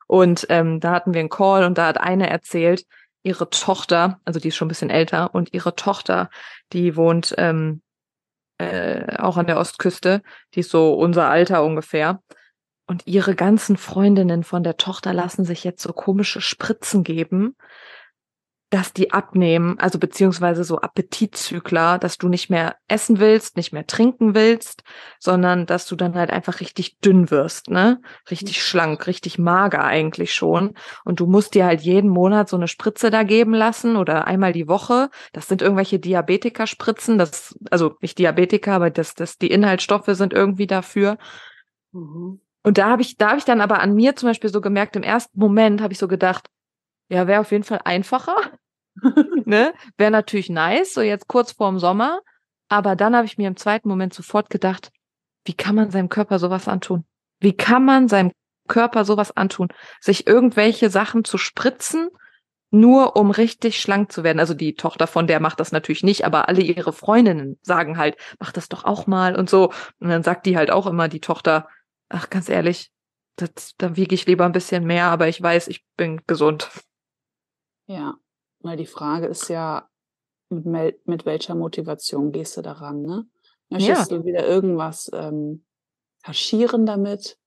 Und 0.07 0.45
ähm, 0.49 0.79
da 0.79 0.91
hatten 0.91 1.13
wir 1.13 1.19
einen 1.19 1.29
Call 1.29 1.65
und 1.65 1.77
da 1.77 1.87
hat 1.87 1.99
eine 1.99 2.29
erzählt, 2.29 2.85
ihre 3.23 3.49
Tochter, 3.49 4.19
also 4.23 4.39
die 4.39 4.49
ist 4.49 4.55
schon 4.55 4.67
ein 4.67 4.69
bisschen 4.69 4.89
älter, 4.89 5.33
und 5.35 5.53
ihre 5.53 5.75
Tochter, 5.75 6.29
die 6.71 6.95
wohnt 6.95 7.35
ähm, 7.37 7.81
äh, 8.57 9.17
auch 9.17 9.37
an 9.37 9.47
der 9.47 9.57
Ostküste, 9.57 10.21
die 10.53 10.61
ist 10.61 10.71
so 10.71 10.93
unser 10.93 11.29
Alter 11.29 11.63
ungefähr. 11.63 12.21
Und 12.89 13.05
ihre 13.05 13.35
ganzen 13.35 13.75
Freundinnen 13.75 14.43
von 14.43 14.63
der 14.63 14.77
Tochter 14.77 15.13
lassen 15.13 15.43
sich 15.43 15.65
jetzt 15.65 15.83
so 15.83 15.91
komische 15.91 16.39
Spritzen 16.39 17.03
geben, 17.03 17.57
dass 18.69 18.91
die 18.91 19.11
abnehmen, 19.11 19.79
also 19.79 19.97
beziehungsweise 19.97 20.65
so 20.65 20.79
Appetitzykler, 20.81 21.99
dass 21.99 22.17
du 22.17 22.27
nicht 22.27 22.49
mehr 22.49 22.75
essen 22.89 23.19
willst, 23.19 23.55
nicht 23.55 23.71
mehr 23.71 23.87
trinken 23.87 24.35
willst, 24.35 24.83
sondern 25.19 25.65
dass 25.65 25.87
du 25.87 25.95
dann 25.95 26.15
halt 26.15 26.31
einfach 26.31 26.59
richtig 26.59 26.99
dünn 26.99 27.31
wirst, 27.31 27.69
ne? 27.69 28.01
Richtig 28.29 28.61
schlank, 28.61 29.07
richtig 29.07 29.39
mager 29.39 29.85
eigentlich 29.85 30.33
schon. 30.33 30.73
Und 31.05 31.21
du 31.21 31.27
musst 31.27 31.55
dir 31.55 31.65
halt 31.65 31.81
jeden 31.81 32.09
Monat 32.09 32.49
so 32.49 32.57
eine 32.57 32.67
Spritze 32.67 33.09
da 33.09 33.23
geben 33.23 33.53
lassen 33.53 33.95
oder 33.95 34.27
einmal 34.27 34.51
die 34.51 34.67
Woche. 34.67 35.09
Das 35.31 35.47
sind 35.47 35.61
irgendwelche 35.61 35.99
Diabetikerspritzen, 35.99 37.17
das, 37.17 37.57
also 37.71 37.95
nicht 38.01 38.17
Diabetiker, 38.17 38.73
aber 38.73 38.89
das, 38.89 39.13
das, 39.13 39.37
die 39.37 39.51
Inhaltsstoffe 39.51 40.09
sind 40.09 40.33
irgendwie 40.33 40.67
dafür. 40.67 41.17
Mhm. 41.93 42.41
Und 42.63 42.77
da 42.77 42.89
habe 42.89 43.01
ich, 43.01 43.15
da 43.15 43.29
habe 43.29 43.37
ich 43.37 43.45
dann 43.45 43.61
aber 43.61 43.79
an 43.79 43.93
mir 43.93 44.17
zum 44.17 44.27
Beispiel 44.27 44.49
so 44.49 44.59
gemerkt, 44.59 44.97
im 44.97 45.03
ersten 45.03 45.39
Moment 45.39 45.81
habe 45.81 45.93
ich 45.93 45.99
so 45.99 46.09
gedacht, 46.09 46.49
ja, 47.09 47.27
wäre 47.27 47.41
auf 47.41 47.51
jeden 47.51 47.63
Fall 47.63 47.81
einfacher. 47.83 48.35
ne? 49.45 49.73
Wäre 49.97 50.11
natürlich 50.11 50.49
nice, 50.49 50.93
so 50.93 51.01
jetzt 51.01 51.27
kurz 51.27 51.51
vorm 51.51 51.79
Sommer. 51.79 52.19
Aber 52.69 52.95
dann 52.95 53.15
habe 53.15 53.25
ich 53.25 53.37
mir 53.37 53.47
im 53.47 53.55
zweiten 53.55 53.87
Moment 53.87 54.13
sofort 54.13 54.49
gedacht, 54.49 54.91
wie 55.45 55.53
kann 55.53 55.75
man 55.75 55.91
seinem 55.91 56.09
Körper 56.09 56.39
sowas 56.39 56.67
antun? 56.67 57.05
Wie 57.39 57.55
kann 57.55 57.85
man 57.85 58.07
seinem 58.09 58.31
Körper 58.67 59.05
sowas 59.05 59.35
antun? 59.35 59.69
Sich 60.01 60.27
irgendwelche 60.27 60.89
Sachen 60.89 61.23
zu 61.23 61.37
spritzen, 61.37 62.09
nur 62.69 63.15
um 63.15 63.31
richtig 63.31 63.79
schlank 63.79 64.11
zu 64.11 64.23
werden. 64.23 64.39
Also 64.39 64.53
die 64.53 64.75
Tochter 64.75 65.07
von 65.07 65.27
der 65.27 65.39
macht 65.39 65.61
das 65.61 65.71
natürlich 65.71 66.03
nicht, 66.03 66.25
aber 66.25 66.49
alle 66.49 66.61
ihre 66.61 66.91
Freundinnen 66.91 67.57
sagen 67.61 67.97
halt, 67.97 68.17
mach 68.39 68.51
das 68.51 68.67
doch 68.67 68.83
auch 68.83 69.07
mal 69.07 69.37
und 69.37 69.49
so. 69.49 69.71
Und 69.99 70.09
dann 70.09 70.23
sagt 70.23 70.45
die 70.45 70.57
halt 70.57 70.69
auch 70.69 70.87
immer, 70.87 71.07
die 71.07 71.21
Tochter, 71.21 71.69
ach 72.09 72.29
ganz 72.29 72.49
ehrlich, 72.49 72.91
das, 73.37 73.75
da 73.77 73.95
wiege 73.95 74.15
ich 74.15 74.25
lieber 74.25 74.45
ein 74.45 74.51
bisschen 74.51 74.83
mehr, 74.83 75.05
aber 75.05 75.27
ich 75.27 75.41
weiß, 75.41 75.67
ich 75.69 75.85
bin 75.95 76.21
gesund. 76.27 76.69
Ja, 77.87 78.15
weil 78.59 78.77
die 78.77 78.85
Frage 78.85 79.27
ist 79.27 79.49
ja, 79.49 79.89
mit, 80.49 81.07
mit 81.07 81.25
welcher 81.25 81.55
Motivation 81.55 82.31
gehst 82.31 82.57
du 82.57 82.61
daran, 82.61 83.01
ne? 83.01 83.25
Möchtest 83.69 84.11
ja. 84.11 84.17
du 84.17 84.23
wieder 84.23 84.47
irgendwas 84.47 85.09
ähm, 85.13 85.65
kaschieren 86.23 86.85
damit? 86.85 87.37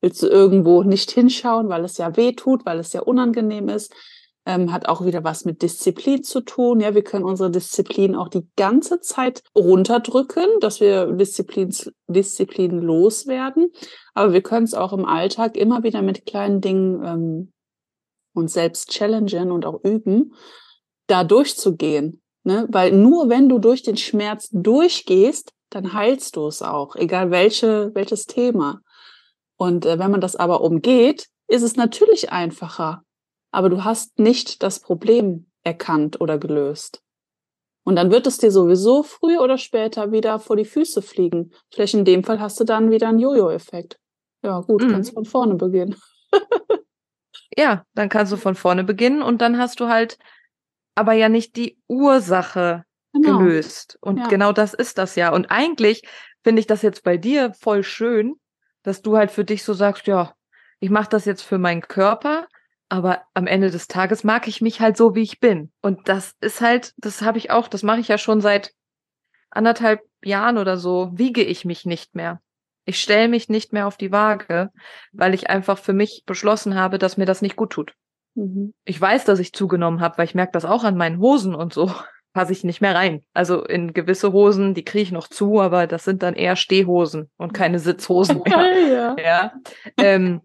Willst 0.00 0.22
du 0.22 0.28
irgendwo 0.28 0.84
nicht 0.84 1.10
hinschauen, 1.10 1.68
weil 1.68 1.84
es 1.84 1.98
ja 1.98 2.16
weh 2.16 2.32
tut, 2.32 2.64
weil 2.64 2.78
es 2.78 2.92
ja 2.92 3.00
unangenehm 3.00 3.68
ist? 3.68 3.92
Ähm, 4.46 4.72
hat 4.72 4.88
auch 4.88 5.04
wieder 5.04 5.24
was 5.24 5.44
mit 5.44 5.62
Disziplin 5.62 6.22
zu 6.22 6.40
tun. 6.40 6.80
Ja, 6.80 6.94
wir 6.94 7.02
können 7.02 7.24
unsere 7.24 7.50
Disziplin 7.50 8.14
auch 8.14 8.28
die 8.28 8.48
ganze 8.56 9.00
Zeit 9.00 9.42
runterdrücken, 9.56 10.46
dass 10.60 10.80
wir 10.80 11.06
Disziplin, 11.12 11.74
Disziplin 12.06 12.78
loswerden. 12.78 13.72
Aber 14.14 14.32
wir 14.32 14.42
können 14.42 14.64
es 14.64 14.74
auch 14.74 14.92
im 14.92 15.04
Alltag 15.04 15.56
immer 15.56 15.82
wieder 15.82 16.02
mit 16.02 16.24
kleinen 16.24 16.60
Dingen 16.60 17.04
ähm, 17.04 17.52
uns 18.38 18.52
selbst 18.52 18.90
challengen 18.90 19.50
und 19.50 19.66
auch 19.66 19.82
üben, 19.84 20.34
da 21.06 21.24
durchzugehen. 21.24 22.22
Ne? 22.44 22.66
Weil 22.70 22.92
nur 22.92 23.28
wenn 23.28 23.48
du 23.48 23.58
durch 23.58 23.82
den 23.82 23.96
Schmerz 23.96 24.48
durchgehst, 24.52 25.52
dann 25.70 25.92
heilst 25.92 26.36
du 26.36 26.46
es 26.46 26.62
auch, 26.62 26.96
egal 26.96 27.30
welche, 27.30 27.94
welches 27.94 28.26
Thema. 28.26 28.80
Und 29.56 29.84
äh, 29.84 29.98
wenn 29.98 30.10
man 30.10 30.20
das 30.20 30.36
aber 30.36 30.62
umgeht, 30.62 31.28
ist 31.46 31.62
es 31.62 31.76
natürlich 31.76 32.32
einfacher. 32.32 33.02
Aber 33.50 33.68
du 33.68 33.84
hast 33.84 34.18
nicht 34.18 34.62
das 34.62 34.80
Problem 34.80 35.50
erkannt 35.64 36.20
oder 36.20 36.38
gelöst. 36.38 37.02
Und 37.84 37.96
dann 37.96 38.10
wird 38.10 38.26
es 38.26 38.38
dir 38.38 38.50
sowieso 38.50 39.02
früher 39.02 39.40
oder 39.40 39.56
später 39.56 40.12
wieder 40.12 40.38
vor 40.38 40.56
die 40.56 40.66
Füße 40.66 41.00
fliegen. 41.00 41.52
Vielleicht 41.72 41.94
in 41.94 42.04
dem 42.04 42.22
Fall 42.22 42.38
hast 42.38 42.60
du 42.60 42.64
dann 42.64 42.90
wieder 42.90 43.08
einen 43.08 43.18
Jojo-Effekt. 43.18 43.98
Ja, 44.42 44.60
gut, 44.60 44.82
mhm. 44.82 44.90
kannst 44.90 45.14
von 45.14 45.24
vorne 45.24 45.54
beginnen. 45.54 45.96
Ja, 47.58 47.84
dann 47.94 48.08
kannst 48.08 48.30
du 48.32 48.36
von 48.36 48.54
vorne 48.54 48.84
beginnen 48.84 49.20
und 49.20 49.42
dann 49.42 49.58
hast 49.58 49.80
du 49.80 49.88
halt 49.88 50.16
aber 50.94 51.12
ja 51.14 51.28
nicht 51.28 51.56
die 51.56 51.76
Ursache 51.88 52.84
genau. 53.12 53.38
gelöst. 53.38 53.98
Und 54.00 54.18
ja. 54.18 54.28
genau 54.28 54.52
das 54.52 54.74
ist 54.74 54.96
das 54.96 55.16
ja. 55.16 55.32
Und 55.32 55.50
eigentlich 55.50 56.02
finde 56.44 56.60
ich 56.60 56.68
das 56.68 56.82
jetzt 56.82 57.02
bei 57.02 57.16
dir 57.16 57.52
voll 57.54 57.82
schön, 57.82 58.36
dass 58.84 59.02
du 59.02 59.16
halt 59.16 59.32
für 59.32 59.44
dich 59.44 59.64
so 59.64 59.74
sagst, 59.74 60.06
ja, 60.06 60.34
ich 60.78 60.90
mache 60.90 61.08
das 61.10 61.24
jetzt 61.24 61.42
für 61.42 61.58
meinen 61.58 61.82
Körper, 61.82 62.46
Aber 62.88 63.22
am 63.34 63.46
Ende 63.46 63.70
des 63.70 63.86
Tages 63.86 64.24
mag 64.24 64.48
ich 64.48 64.60
mich 64.62 64.80
halt 64.80 64.96
so, 64.96 65.14
wie 65.14 65.22
ich 65.22 65.40
bin. 65.40 65.70
Und 65.82 66.08
das 66.08 66.34
ist 66.40 66.60
halt, 66.60 66.94
das 66.96 67.22
habe 67.22 67.38
ich 67.38 67.50
auch, 67.50 67.68
das 67.68 67.82
mache 67.82 68.00
ich 68.00 68.08
ja 68.08 68.18
schon 68.18 68.40
seit 68.40 68.72
anderthalb 69.50 70.00
Jahren 70.24 70.58
oder 70.58 70.76
so, 70.76 71.10
wiege 71.12 71.42
ich 71.42 71.64
mich 71.64 71.84
nicht 71.84 72.14
mehr. 72.14 72.40
Ich 72.88 73.00
stelle 73.00 73.28
mich 73.28 73.50
nicht 73.50 73.74
mehr 73.74 73.86
auf 73.86 73.98
die 73.98 74.12
Waage, 74.12 74.70
weil 75.12 75.34
ich 75.34 75.50
einfach 75.50 75.76
für 75.76 75.92
mich 75.92 76.22
beschlossen 76.24 76.74
habe, 76.74 76.98
dass 76.98 77.18
mir 77.18 77.26
das 77.26 77.42
nicht 77.42 77.54
gut 77.54 77.68
tut. 77.68 77.92
Mhm. 78.34 78.72
Ich 78.86 78.98
weiß, 78.98 79.26
dass 79.26 79.40
ich 79.40 79.52
zugenommen 79.52 80.00
habe, 80.00 80.16
weil 80.16 80.24
ich 80.24 80.34
merke 80.34 80.52
das 80.52 80.64
auch 80.64 80.84
an 80.84 80.96
meinen 80.96 81.18
Hosen 81.18 81.54
und 81.54 81.74
so. 81.74 81.92
Passe 82.32 82.52
ich 82.52 82.64
nicht 82.64 82.80
mehr 82.80 82.94
rein. 82.94 83.22
Also 83.34 83.62
in 83.62 83.92
gewisse 83.92 84.32
Hosen, 84.32 84.72
die 84.72 84.86
kriege 84.86 85.02
ich 85.02 85.12
noch 85.12 85.28
zu, 85.28 85.60
aber 85.60 85.86
das 85.86 86.04
sind 86.04 86.22
dann 86.22 86.32
eher 86.32 86.56
Stehhosen 86.56 87.30
und 87.36 87.52
keine 87.52 87.78
Sitzhosen 87.78 88.40
mehr. 88.42 88.78
ja. 88.88 89.16
ja. 89.18 89.52
Ähm, 89.98 90.40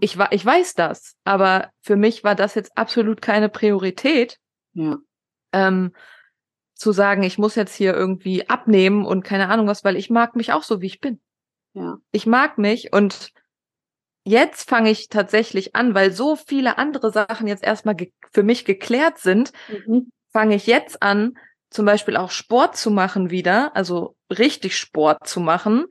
ich, 0.00 0.18
ich 0.30 0.44
weiß 0.44 0.74
das, 0.74 1.16
aber 1.24 1.70
für 1.80 1.96
mich 1.96 2.22
war 2.22 2.34
das 2.34 2.54
jetzt 2.54 2.76
absolut 2.76 3.22
keine 3.22 3.48
Priorität. 3.48 4.36
Ja. 4.74 4.98
Ähm, 5.54 5.92
zu 6.74 6.92
sagen, 6.92 7.22
ich 7.22 7.38
muss 7.38 7.54
jetzt 7.54 7.74
hier 7.74 7.94
irgendwie 7.94 8.46
abnehmen 8.50 9.06
und 9.06 9.24
keine 9.24 9.48
Ahnung 9.48 9.66
was, 9.66 9.84
weil 9.84 9.96
ich 9.96 10.10
mag 10.10 10.36
mich 10.36 10.52
auch 10.52 10.62
so, 10.62 10.82
wie 10.82 10.86
ich 10.86 11.00
bin. 11.00 11.18
Ja. 11.76 11.98
Ich 12.10 12.24
mag 12.24 12.56
mich 12.56 12.94
und 12.94 13.32
jetzt 14.24 14.68
fange 14.68 14.90
ich 14.90 15.10
tatsächlich 15.10 15.76
an, 15.76 15.94
weil 15.94 16.10
so 16.10 16.34
viele 16.34 16.78
andere 16.78 17.10
Sachen 17.12 17.46
jetzt 17.46 17.62
erstmal 17.62 17.96
für 18.32 18.42
mich 18.42 18.64
geklärt 18.64 19.18
sind, 19.18 19.52
mhm. 19.68 20.10
fange 20.32 20.54
ich 20.54 20.66
jetzt 20.66 21.02
an, 21.02 21.36
zum 21.68 21.84
Beispiel 21.84 22.16
auch 22.16 22.30
Sport 22.30 22.78
zu 22.78 22.90
machen 22.90 23.28
wieder, 23.28 23.76
also 23.76 24.16
richtig 24.30 24.78
Sport 24.78 25.28
zu 25.28 25.38
machen, 25.38 25.84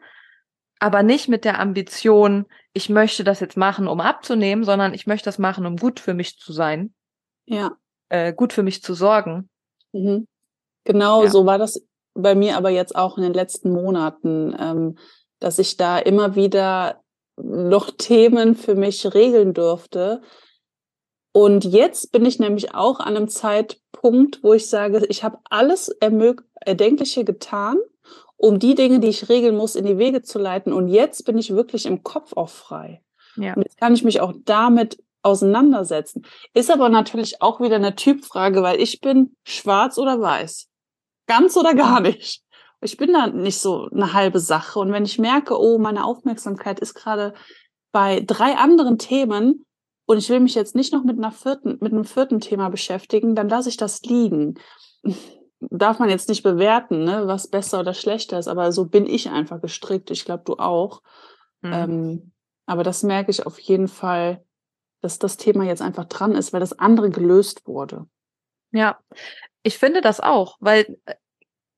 aber 0.80 1.04
nicht 1.04 1.30
mit 1.30 1.46
der 1.46 1.60
Ambition, 1.60 2.48
ich 2.74 2.90
möchte 2.90 3.24
das 3.24 3.40
jetzt 3.40 3.56
machen, 3.56 3.88
um 3.88 4.00
abzunehmen, 4.00 4.64
sondern 4.64 4.96
ich 4.96 5.06
möchte 5.06 5.26
das 5.26 5.38
machen, 5.38 5.68
um 5.68 5.78
gut 5.78 6.00
für 6.00 6.16
mich 6.16 6.40
zu 6.40 6.52
sein. 6.52 6.96
Ja. 7.46 7.78
Äh, 8.10 8.34
gut 8.34 8.54
für 8.54 8.64
mich 8.64 8.82
zu 8.82 8.96
sorgen. 8.96 9.50
Mhm. 9.92 10.28
Genau, 10.84 11.26
ja. 11.26 11.30
so 11.30 11.46
war 11.46 11.60
das 11.60 11.86
bei 12.16 12.34
mir 12.34 12.58
aber 12.58 12.72
jetzt 12.72 12.96
auch 12.96 13.18
in 13.18 13.24
den 13.24 13.34
letzten 13.34 13.70
Monaten, 13.72 14.56
ähm, 14.60 14.98
dass 15.46 15.60
ich 15.60 15.78
da 15.78 16.00
immer 16.00 16.36
wieder 16.36 17.04
noch 17.38 17.92
Themen 17.92 18.56
für 18.56 18.74
mich 18.74 19.14
regeln 19.14 19.54
durfte. 19.54 20.22
Und 21.34 21.66
jetzt 21.66 22.12
bin 22.12 22.26
ich 22.26 22.40
nämlich 22.40 22.74
auch 22.74 23.00
an 23.00 23.16
einem 23.16 23.28
Zeitpunkt, 23.28 24.42
wo 24.42 24.54
ich 24.54 24.68
sage, 24.68 25.06
ich 25.08 25.24
habe 25.24 25.38
alles 25.52 25.90
Erdenkliche 26.00 27.26
getan, 27.26 27.78
um 28.38 28.58
die 28.58 28.74
Dinge, 28.74 29.00
die 29.00 29.10
ich 29.10 29.30
regeln 29.30 29.56
muss, 29.56 29.76
in 29.76 29.86
die 29.86 30.00
Wege 30.00 30.24
zu 30.24 30.40
leiten. 30.40 30.74
Und 30.74 30.88
jetzt 30.88 31.26
bin 31.26 31.38
ich 31.38 31.54
wirklich 31.54 31.86
im 31.86 32.02
Kopf 32.02 32.34
auch 32.36 32.50
frei. 32.50 33.04
Ja. 33.36 33.54
Und 33.54 33.62
jetzt 33.62 33.78
kann 33.78 33.94
ich 33.94 34.04
mich 34.04 34.22
auch 34.22 34.34
damit 34.46 34.98
auseinandersetzen. 35.22 36.26
Ist 36.56 36.72
aber 36.72 36.90
natürlich 36.90 37.44
auch 37.44 37.62
wieder 37.62 37.76
eine 37.76 37.96
Typfrage, 37.96 38.64
weil 38.64 38.82
ich 38.82 39.00
bin 39.00 39.36
schwarz 39.44 40.00
oder 40.00 40.20
weiß. 40.20 40.70
Ganz 41.28 41.56
oder 41.56 41.76
gar 41.76 42.00
nicht. 42.00 42.42
Ich 42.82 42.98
bin 42.98 43.14
da 43.14 43.28
nicht 43.28 43.60
so 43.60 43.90
eine 43.92 44.14
halbe 44.14 44.40
Sache. 44.40 44.80
Und 44.80 44.92
wenn 44.92 45.06
ich 45.06 45.20
merke, 45.20 45.60
oh, 45.60 45.78
meine 45.78 46.06
Aufmerksamkeit 46.06 46.80
ist 46.80 46.94
gerade 46.94 47.34
bei 47.92 48.20
drei 48.20 48.56
anderen 48.56 48.98
Themen 48.98 49.66
und 50.06 50.18
ich 50.18 50.30
will 50.30 50.40
mich 50.40 50.56
jetzt 50.56 50.76
nicht 50.76 50.94
noch 50.94 51.04
mit 51.04 51.18
einer 51.18 51.32
vierten, 51.32 51.78
mit 51.82 51.94
einem 51.94 52.06
vierten 52.06 52.40
Thema 52.40 52.70
beschäftigen, 52.70 53.36
dann 53.36 53.50
lasse 53.50 53.70
ich 53.70 53.78
das 53.78 54.02
liegen. 54.02 54.56
Darf 55.60 56.00
man 56.00 56.10
jetzt 56.10 56.30
nicht 56.30 56.44
bewerten, 56.44 57.06
ne, 57.06 57.28
was 57.28 57.48
besser 57.48 57.80
oder 57.80 57.94
schlechter 57.94 58.38
ist, 58.38 58.48
aber 58.48 58.72
so 58.72 58.86
bin 58.86 59.08
ich 59.08 59.30
einfach 59.32 59.62
gestrickt. 59.62 60.12
Ich 60.12 60.26
glaube, 60.26 60.44
du 60.46 60.58
auch. 60.58 61.02
Mhm. 61.62 61.74
Ähm, 61.74 62.32
aber 62.66 62.84
das 62.84 63.04
merke 63.04 63.32
ich 63.32 63.46
auf 63.46 63.60
jeden 63.60 63.88
Fall, 63.88 64.44
dass 65.02 65.18
das 65.18 65.38
Thema 65.38 65.64
jetzt 65.64 65.82
einfach 65.82 66.06
dran 66.06 66.34
ist, 66.34 66.52
weil 66.52 66.60
das 66.60 66.78
andere 66.78 67.10
gelöst 67.10 67.66
wurde. 67.68 68.08
Ja, 68.72 69.00
ich 69.64 69.78
finde 69.78 70.02
das 70.02 70.20
auch, 70.20 70.58
weil 70.60 70.98
äh, 71.06 71.16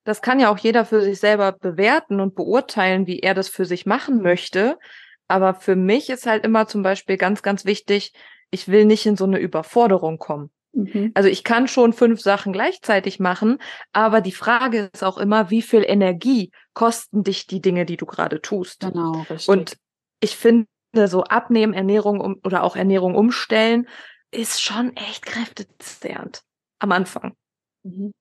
das 0.07 0.21
kann 0.21 0.39
ja 0.39 0.49
auch 0.49 0.57
jeder 0.57 0.85
für 0.85 1.01
sich 1.01 1.19
selber 1.19 1.51
bewerten 1.51 2.21
und 2.21 2.33
beurteilen, 2.33 3.07
wie 3.07 3.19
er 3.19 3.33
das 3.33 3.49
für 3.49 3.65
sich 3.65 3.85
machen 3.85 4.21
möchte. 4.21 4.79
Aber 5.27 5.53
für 5.53 5.75
mich 5.75 6.09
ist 6.09 6.25
halt 6.25 6.45
immer 6.45 6.65
zum 6.65 6.81
Beispiel 6.81 7.17
ganz, 7.17 7.41
ganz 7.41 7.65
wichtig, 7.65 8.13
ich 8.49 8.69
will 8.69 8.85
nicht 8.85 9.05
in 9.05 9.17
so 9.17 9.25
eine 9.25 9.37
Überforderung 9.37 10.17
kommen. 10.17 10.49
Mhm. 10.71 11.11
Also 11.13 11.27
ich 11.27 11.43
kann 11.43 11.67
schon 11.67 11.91
fünf 11.91 12.21
Sachen 12.21 12.53
gleichzeitig 12.53 13.19
machen, 13.19 13.57
aber 13.91 14.21
die 14.21 14.31
Frage 14.31 14.89
ist 14.93 15.03
auch 15.03 15.17
immer, 15.17 15.49
wie 15.49 15.61
viel 15.61 15.83
Energie 15.85 16.51
kosten 16.73 17.23
dich 17.23 17.45
die 17.45 17.61
Dinge, 17.61 17.85
die 17.85 17.97
du 17.97 18.05
gerade 18.05 18.41
tust? 18.41 18.79
Genau, 18.79 19.25
richtig. 19.29 19.49
Und 19.49 19.77
ich 20.21 20.37
finde, 20.37 20.67
so 21.07 21.25
Abnehmen, 21.25 21.73
Ernährung 21.73 22.21
um, 22.21 22.39
oder 22.45 22.63
auch 22.63 22.77
Ernährung 22.77 23.13
umstellen, 23.13 23.89
ist 24.31 24.61
schon 24.61 24.95
echt 24.95 25.25
kräftezehrend 25.25 26.43
am 26.79 26.93
Anfang. 26.93 27.35
Mhm. 27.83 28.13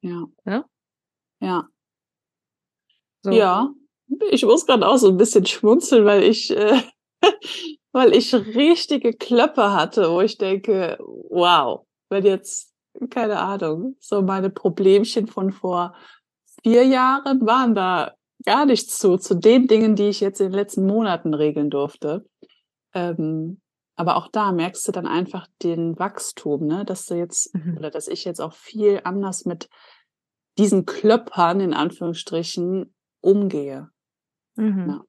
Ja. 0.00 0.24
ja. 0.46 0.64
Ja. 1.44 1.68
So. 3.22 3.30
Ja, 3.30 3.70
ich 4.30 4.44
muss 4.44 4.66
gerade 4.66 4.86
auch 4.86 4.96
so 4.96 5.08
ein 5.08 5.16
bisschen 5.16 5.46
schmunzeln, 5.46 6.04
weil 6.04 6.22
ich, 6.22 6.50
äh, 6.50 6.80
weil 7.92 8.14
ich 8.14 8.34
richtige 8.34 9.12
Klöppe 9.12 9.72
hatte, 9.72 10.10
wo 10.10 10.20
ich 10.20 10.36
denke, 10.36 10.98
wow, 11.30 11.86
wenn 12.10 12.24
jetzt, 12.24 12.72
keine 13.10 13.38
Ahnung, 13.40 13.96
so 14.00 14.22
meine 14.22 14.50
Problemchen 14.50 15.26
von 15.26 15.52
vor 15.52 15.94
vier 16.62 16.84
Jahren 16.84 17.44
waren 17.46 17.74
da 17.74 18.14
gar 18.44 18.66
nichts 18.66 18.98
zu, 18.98 19.16
zu 19.16 19.34
den 19.34 19.66
Dingen, 19.66 19.96
die 19.96 20.08
ich 20.08 20.20
jetzt 20.20 20.40
in 20.40 20.48
den 20.48 20.54
letzten 20.54 20.86
Monaten 20.86 21.34
regeln 21.34 21.70
durfte. 21.70 22.26
Ähm, 22.92 23.60
aber 23.96 24.16
auch 24.16 24.28
da 24.28 24.52
merkst 24.52 24.86
du 24.86 24.92
dann 24.92 25.06
einfach 25.06 25.46
den 25.62 25.98
Wachstum, 25.98 26.66
ne? 26.66 26.84
dass 26.84 27.06
du 27.06 27.14
jetzt, 27.14 27.54
mhm. 27.54 27.78
oder 27.78 27.90
dass 27.90 28.08
ich 28.08 28.24
jetzt 28.24 28.40
auch 28.40 28.52
viel 28.52 29.00
anders 29.04 29.44
mit 29.44 29.68
diesen 30.58 30.86
Klöppern 30.86 31.60
in 31.60 31.74
Anführungsstrichen 31.74 32.94
umgehe. 33.20 33.88
Mhm. 34.56 34.88
Ja. 34.88 35.04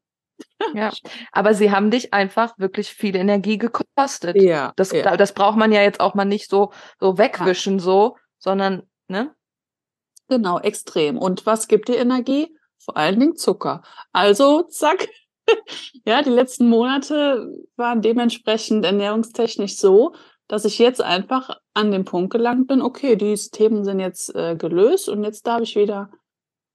Ja, 0.73 0.91
aber 1.31 1.53
sie 1.53 1.71
haben 1.71 1.91
dich 1.91 2.13
einfach 2.13 2.57
wirklich 2.57 2.89
viel 2.89 3.15
Energie 3.15 3.57
gekostet. 3.57 4.41
Ja, 4.41 4.73
das, 4.75 4.91
ja. 4.91 5.15
das 5.17 5.33
braucht 5.33 5.57
man 5.57 5.71
ja 5.71 5.81
jetzt 5.81 5.99
auch 5.99 6.13
mal 6.13 6.25
nicht 6.25 6.49
so, 6.49 6.71
so 6.99 7.17
wegwischen, 7.17 7.77
ja. 7.77 7.83
so, 7.83 8.17
sondern, 8.37 8.83
ne? 9.07 9.33
Genau, 10.27 10.59
extrem. 10.59 11.17
Und 11.17 11.45
was 11.45 11.67
gibt 11.67 11.87
dir 11.87 11.97
Energie? 11.97 12.55
Vor 12.79 12.97
allen 12.97 13.19
Dingen 13.19 13.35
Zucker. 13.35 13.83
Also, 14.11 14.63
zack. 14.63 15.07
ja, 16.05 16.23
die 16.23 16.31
letzten 16.31 16.67
Monate 16.67 17.47
waren 17.75 18.01
dementsprechend 18.01 18.83
ernährungstechnisch 18.83 19.77
so, 19.77 20.15
dass 20.47 20.65
ich 20.65 20.79
jetzt 20.79 21.01
einfach 21.01 21.59
an 21.73 21.91
den 21.91 22.05
Punkt 22.05 22.31
gelangt 22.31 22.67
bin, 22.67 22.81
okay, 22.81 23.15
diese 23.15 23.51
Themen 23.51 23.83
sind 23.83 23.99
jetzt 23.99 24.33
äh, 24.35 24.55
gelöst 24.55 25.09
und 25.09 25.23
jetzt 25.23 25.47
darf 25.47 25.61
ich 25.61 25.75
wieder 25.75 26.11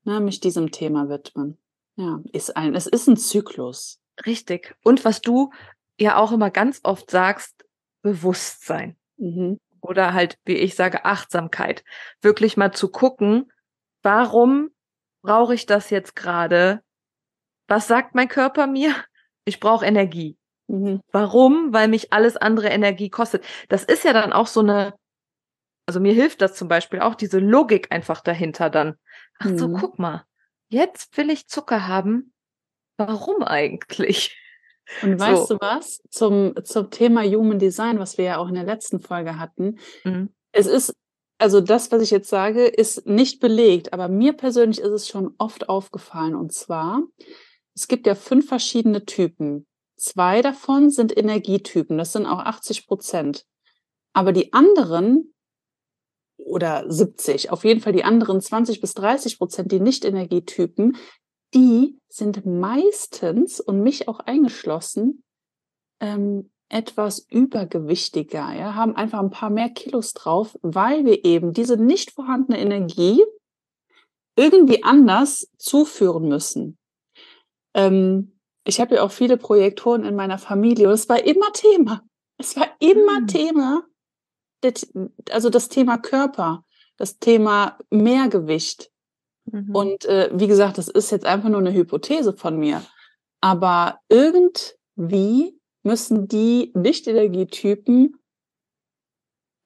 ne, 0.04 0.20
mich 0.20 0.40
diesem 0.40 0.70
Thema 0.70 1.08
widmen. 1.08 1.58
Ja, 1.96 2.20
ist 2.32 2.56
ein, 2.56 2.74
es 2.74 2.86
ist 2.86 3.08
ein 3.08 3.16
Zyklus. 3.16 4.00
Richtig. 4.26 4.76
Und 4.82 5.04
was 5.04 5.20
du 5.20 5.52
ja 5.98 6.16
auch 6.16 6.32
immer 6.32 6.50
ganz 6.50 6.80
oft 6.82 7.10
sagst, 7.10 7.64
Bewusstsein. 8.02 8.96
Mhm. 9.18 9.60
Oder 9.80 10.14
halt, 10.14 10.38
wie 10.44 10.56
ich 10.56 10.74
sage, 10.74 11.04
Achtsamkeit. 11.04 11.84
Wirklich 12.20 12.56
mal 12.56 12.72
zu 12.72 12.90
gucken, 12.90 13.52
warum 14.02 14.70
brauche 15.22 15.54
ich 15.54 15.66
das 15.66 15.90
jetzt 15.90 16.16
gerade? 16.16 16.82
Was 17.66 17.86
sagt 17.86 18.14
mein 18.14 18.28
Körper 18.28 18.66
mir? 18.66 18.94
Ich 19.44 19.60
brauche 19.60 19.86
Energie. 19.86 20.38
Mhm. 20.70 21.00
Warum? 21.10 21.72
Weil 21.72 21.88
mich 21.88 22.12
alles 22.12 22.36
andere 22.36 22.68
Energie 22.68 23.10
kostet. 23.10 23.44
Das 23.68 23.84
ist 23.84 24.04
ja 24.04 24.12
dann 24.12 24.32
auch 24.32 24.46
so 24.46 24.60
eine, 24.60 24.94
also 25.86 25.98
mir 25.98 26.12
hilft 26.12 26.40
das 26.40 26.54
zum 26.54 26.68
Beispiel 26.68 27.00
auch, 27.00 27.16
diese 27.16 27.40
Logik 27.40 27.90
einfach 27.90 28.20
dahinter 28.20 28.70
dann. 28.70 28.94
Ach 29.40 29.50
so, 29.56 29.68
mhm. 29.68 29.76
guck 29.80 29.98
mal, 29.98 30.24
jetzt 30.68 31.16
will 31.16 31.30
ich 31.30 31.48
Zucker 31.48 31.88
haben. 31.88 32.32
Warum 32.96 33.42
eigentlich? 33.42 34.36
Und 35.02 35.18
weißt 35.18 35.48
so. 35.48 35.54
du 35.54 35.60
was? 35.60 36.02
Zum, 36.10 36.54
zum 36.64 36.90
Thema 36.90 37.22
Human 37.22 37.58
Design, 37.58 37.98
was 37.98 38.18
wir 38.18 38.24
ja 38.26 38.36
auch 38.38 38.48
in 38.48 38.54
der 38.54 38.64
letzten 38.64 39.00
Folge 39.00 39.38
hatten. 39.38 39.78
Mhm. 40.04 40.30
Es 40.52 40.66
ist, 40.66 40.94
also 41.38 41.60
das, 41.60 41.90
was 41.90 42.02
ich 42.02 42.10
jetzt 42.10 42.28
sage, 42.28 42.66
ist 42.66 43.06
nicht 43.06 43.40
belegt, 43.40 43.92
aber 43.92 44.08
mir 44.08 44.34
persönlich 44.34 44.80
ist 44.80 44.90
es 44.90 45.08
schon 45.08 45.34
oft 45.38 45.68
aufgefallen. 45.68 46.34
Und 46.34 46.52
zwar, 46.52 47.02
es 47.74 47.88
gibt 47.88 48.06
ja 48.06 48.14
fünf 48.14 48.46
verschiedene 48.48 49.04
Typen. 49.04 49.66
Zwei 50.00 50.40
davon 50.40 50.88
sind 50.88 51.14
Energietypen, 51.14 51.98
das 51.98 52.14
sind 52.14 52.24
auch 52.24 52.38
80 52.38 52.86
Prozent. 52.86 53.44
Aber 54.14 54.32
die 54.32 54.54
anderen, 54.54 55.34
oder 56.38 56.90
70, 56.90 57.50
auf 57.50 57.64
jeden 57.64 57.82
Fall 57.82 57.92
die 57.92 58.02
anderen 58.02 58.40
20 58.40 58.80
bis 58.80 58.94
30 58.94 59.36
Prozent, 59.36 59.70
die 59.72 59.78
Nicht-Energietypen, 59.78 60.96
die 61.52 61.98
sind 62.08 62.46
meistens, 62.46 63.60
und 63.60 63.82
mich 63.82 64.08
auch 64.08 64.20
eingeschlossen, 64.20 65.22
ähm, 66.00 66.50
etwas 66.70 67.26
übergewichtiger, 67.28 68.54
ja, 68.54 68.74
haben 68.74 68.96
einfach 68.96 69.20
ein 69.20 69.28
paar 69.28 69.50
mehr 69.50 69.68
Kilos 69.68 70.14
drauf, 70.14 70.58
weil 70.62 71.04
wir 71.04 71.26
eben 71.26 71.52
diese 71.52 71.76
nicht 71.76 72.12
vorhandene 72.12 72.58
Energie 72.58 73.22
irgendwie 74.34 74.82
anders 74.82 75.50
zuführen 75.58 76.26
müssen. 76.26 76.78
Ähm, 77.74 78.39
ich 78.64 78.80
habe 78.80 78.96
ja 78.96 79.02
auch 79.02 79.12
viele 79.12 79.36
Projektoren 79.36 80.04
in 80.04 80.14
meiner 80.16 80.38
Familie 80.38 80.88
und 80.88 80.94
es 80.94 81.08
war 81.08 81.24
immer 81.24 81.52
Thema. 81.52 82.02
Es 82.38 82.56
war 82.56 82.68
immer 82.78 83.18
Hm. 83.18 83.26
Thema, 83.26 83.82
das- 84.62 84.92
also 85.30 85.50
das 85.50 85.68
Thema 85.68 85.98
Körper, 85.98 86.64
das 86.96 87.18
Thema 87.18 87.78
Mehrgewicht. 87.90 88.90
Mhm. 89.46 89.74
Und 89.74 90.04
äh, 90.04 90.30
wie 90.32 90.46
gesagt, 90.46 90.78
das 90.78 90.88
ist 90.88 91.10
jetzt 91.10 91.24
einfach 91.26 91.48
nur 91.48 91.60
eine 91.60 91.72
Hypothese 91.72 92.32
von 92.34 92.58
mir. 92.58 92.82
Aber 93.40 93.98
irgendwie 94.10 95.58
müssen 95.82 96.28
die 96.28 96.72
Nicht-Energietypen 96.74 98.16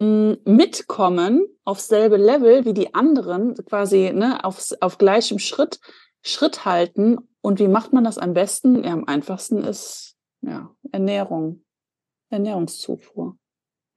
mh, 0.01 0.37
mitkommen 0.45 1.45
auf 1.65 1.81
selbe 1.81 2.17
Level 2.17 2.65
wie 2.65 2.75
die 2.75 2.95
anderen, 2.95 3.55
quasi 3.67 4.13
ne, 4.13 4.45
auf, 4.45 4.73
auf 4.81 4.99
gleichem 4.99 5.39
Schritt, 5.39 5.81
Schritt 6.23 6.65
halten. 6.65 7.19
Und 7.45 7.59
wie 7.59 7.69
macht 7.69 7.93
man 7.93 8.05
das 8.05 8.17
am 8.17 8.33
besten? 8.33 8.83
Ja, 8.85 8.93
am 8.95 9.05
einfachsten 9.07 9.59
ist 9.59 10.17
ja, 10.41 10.71
Ernährung, 10.93 11.63
Ernährungszufuhr. 12.31 13.37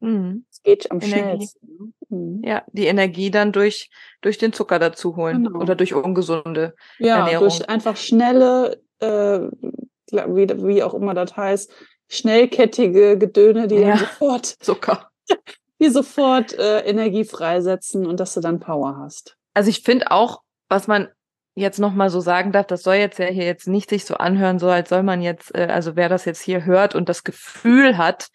Mhm. 0.02 0.46
Es 0.52 0.62
geht 0.64 0.92
am 0.92 1.00
Energie. 1.00 1.12
schnellsten. 1.48 1.68
ne? 1.68 1.94
Mhm. 2.10 2.42
Ja, 2.44 2.64
die 2.74 2.88
Energie 2.88 3.32
dann 3.32 3.54
durch, 3.54 3.90
durch 4.22 4.38
den 4.38 4.52
Zucker 4.52 4.80
dazu 4.80 5.16
holen 5.16 5.46
Genau. 5.46 5.60
oder 5.62 5.76
durch 5.76 5.94
ungesunde. 5.94 6.76
Ja, 7.00 7.20
Ernährung. 7.20 7.48
durch 7.48 7.70
einfach 7.70 7.96
schnelle, 7.96 8.82
äh, 9.00 9.40
wie, 10.12 10.66
wie 10.68 10.84
auch 10.84 10.94
immer 10.94 11.14
das 11.14 11.38
heißt, 11.38 11.72
schnellkettige 12.10 13.18
Gedöne, 13.18 13.68
die 13.68 13.76
Ja. 13.76 13.90
dann 13.92 14.00
sofort, 14.00 14.46
Zucker. 14.60 15.10
die 15.82 15.90
sofort 15.90 16.52
äh, 16.54 16.82
Energie 16.82 17.24
freisetzen 17.24 18.06
und 18.06 18.20
dass 18.20 18.34
du 18.34 18.42
dann 18.42 18.60
Power 18.60 18.98
hast. 18.98 19.38
Also 19.54 19.70
ich 19.70 19.84
finde 19.84 20.12
auch, 20.12 20.42
was 20.70 20.88
man 20.88 21.08
jetzt 21.58 21.80
noch 21.80 21.94
mal 21.94 22.10
so 22.10 22.20
sagen 22.20 22.52
darf, 22.52 22.68
das 22.68 22.84
soll 22.84 22.96
jetzt 22.96 23.18
ja 23.18 23.26
hier 23.26 23.46
jetzt 23.46 23.68
nicht 23.68 23.90
sich 23.90 24.06
so 24.06 24.16
anhören, 24.16 24.60
so 24.60 24.70
als 24.70 24.90
soll 24.90 25.04
man 25.04 25.22
jetzt, 25.22 25.54
äh, 25.56 25.68
also 25.72 25.96
wer 25.96 26.08
das 26.08 26.26
jetzt 26.26 26.42
hier 26.42 26.66
hört 26.66 26.94
und 26.94 27.10
das 27.10 27.24
Gefühl 27.24 27.98
hat, 27.98 28.28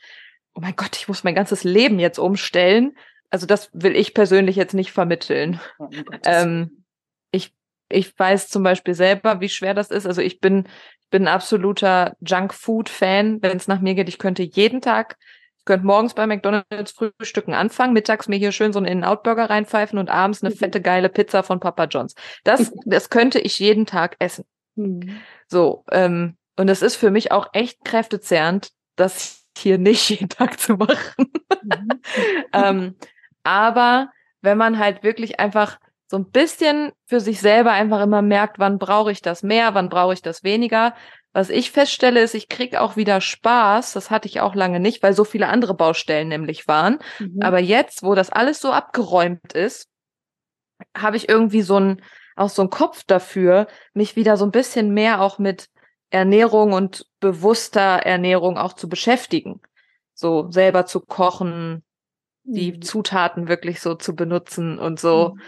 oh 0.54 0.60
mein 0.60 0.74
Gott, 0.76 0.96
ich 0.96 1.08
muss 1.08 1.22
mein 1.22 1.34
ganzes 1.34 1.62
Leben 1.62 1.98
jetzt 2.00 2.18
umstellen. 2.18 2.96
Also 3.30 3.46
das 3.46 3.70
will 3.72 3.96
ich 3.96 4.12
persönlich 4.12 4.56
jetzt 4.56 4.74
nicht 4.74 4.92
vermitteln. 4.92 5.60
Oh, 5.78 5.88
Ähm, 6.24 6.84
ich, 7.30 7.54
ich 7.88 8.18
weiß 8.18 8.48
zum 8.48 8.64
Beispiel 8.64 8.94
selber, 8.94 9.40
wie 9.40 9.48
schwer 9.48 9.72
das 9.72 9.90
ist. 9.90 10.06
Also 10.06 10.20
ich 10.20 10.40
bin, 10.40 10.66
ich 11.00 11.08
bin 11.08 11.22
ein 11.22 11.34
absoluter 11.34 12.16
Junkfood-Fan. 12.20 13.40
Wenn 13.40 13.56
es 13.56 13.68
nach 13.68 13.80
mir 13.80 13.94
geht, 13.94 14.08
ich 14.08 14.18
könnte 14.18 14.42
jeden 14.42 14.80
Tag, 14.80 15.16
ich 15.62 15.66
könnte 15.66 15.86
morgens 15.86 16.14
bei 16.14 16.26
McDonalds 16.26 16.90
frühstücken 16.90 17.54
anfangen, 17.54 17.92
mittags 17.92 18.26
mir 18.26 18.36
hier 18.36 18.50
schön 18.50 18.72
so 18.72 18.80
einen 18.80 18.86
In-Out-Burger 18.86 19.48
reinpfeifen 19.48 19.96
und 19.96 20.10
abends 20.10 20.42
eine 20.42 20.52
fette, 20.52 20.80
geile 20.80 21.08
Pizza 21.08 21.44
von 21.44 21.60
Papa 21.60 21.84
John's. 21.84 22.16
Das, 22.42 22.72
das 22.84 23.10
könnte 23.10 23.38
ich 23.38 23.60
jeden 23.60 23.86
Tag 23.86 24.16
essen. 24.18 24.44
Mhm. 24.74 25.20
So, 25.46 25.84
ähm, 25.92 26.36
und 26.56 26.68
es 26.68 26.82
ist 26.82 26.96
für 26.96 27.12
mich 27.12 27.30
auch 27.30 27.46
echt 27.52 27.84
kräftezehrend, 27.84 28.72
das 28.96 29.44
hier 29.56 29.78
nicht 29.78 30.08
jeden 30.10 30.28
Tag 30.28 30.58
zu 30.58 30.74
machen. 30.74 31.30
Mhm. 31.62 31.88
ähm, 32.52 32.96
aber 33.44 34.10
wenn 34.40 34.58
man 34.58 34.80
halt 34.80 35.04
wirklich 35.04 35.38
einfach 35.38 35.78
so 36.08 36.18
ein 36.18 36.28
bisschen 36.28 36.90
für 37.06 37.20
sich 37.20 37.40
selber 37.40 37.70
einfach 37.70 38.02
immer 38.02 38.20
merkt, 38.20 38.58
wann 38.58 38.80
brauche 38.80 39.12
ich 39.12 39.22
das 39.22 39.44
mehr, 39.44 39.74
wann 39.74 39.88
brauche 39.88 40.12
ich 40.12 40.22
das 40.22 40.42
weniger. 40.42 40.96
Was 41.32 41.48
ich 41.48 41.70
feststelle, 41.70 42.20
ist, 42.20 42.34
ich 42.34 42.48
krieg 42.48 42.76
auch 42.76 42.96
wieder 42.96 43.20
Spaß. 43.20 43.94
Das 43.94 44.10
hatte 44.10 44.28
ich 44.28 44.40
auch 44.40 44.54
lange 44.54 44.80
nicht, 44.80 45.02
weil 45.02 45.14
so 45.14 45.24
viele 45.24 45.48
andere 45.48 45.74
Baustellen 45.74 46.28
nämlich 46.28 46.68
waren. 46.68 46.98
Mhm. 47.18 47.38
Aber 47.40 47.58
jetzt, 47.58 48.02
wo 48.02 48.14
das 48.14 48.30
alles 48.30 48.60
so 48.60 48.70
abgeräumt 48.72 49.52
ist, 49.54 49.88
habe 50.96 51.16
ich 51.16 51.28
irgendwie 51.28 51.62
so 51.62 51.78
ein, 51.78 52.02
auch 52.36 52.50
so 52.50 52.62
einen 52.62 52.70
Kopf 52.70 53.04
dafür, 53.06 53.66
mich 53.94 54.16
wieder 54.16 54.36
so 54.36 54.44
ein 54.44 54.50
bisschen 54.50 54.92
mehr 54.92 55.20
auch 55.22 55.38
mit 55.38 55.68
Ernährung 56.10 56.72
und 56.72 57.06
bewusster 57.20 57.80
Ernährung 57.80 58.58
auch 58.58 58.74
zu 58.74 58.88
beschäftigen. 58.88 59.60
So 60.14 60.50
selber 60.50 60.84
zu 60.84 61.00
kochen, 61.00 61.82
die 62.44 62.72
Mhm. 62.72 62.82
Zutaten 62.82 63.48
wirklich 63.48 63.80
so 63.80 63.94
zu 63.94 64.14
benutzen 64.14 64.78
und 64.78 65.00
so. 65.00 65.34
Mhm. 65.34 65.40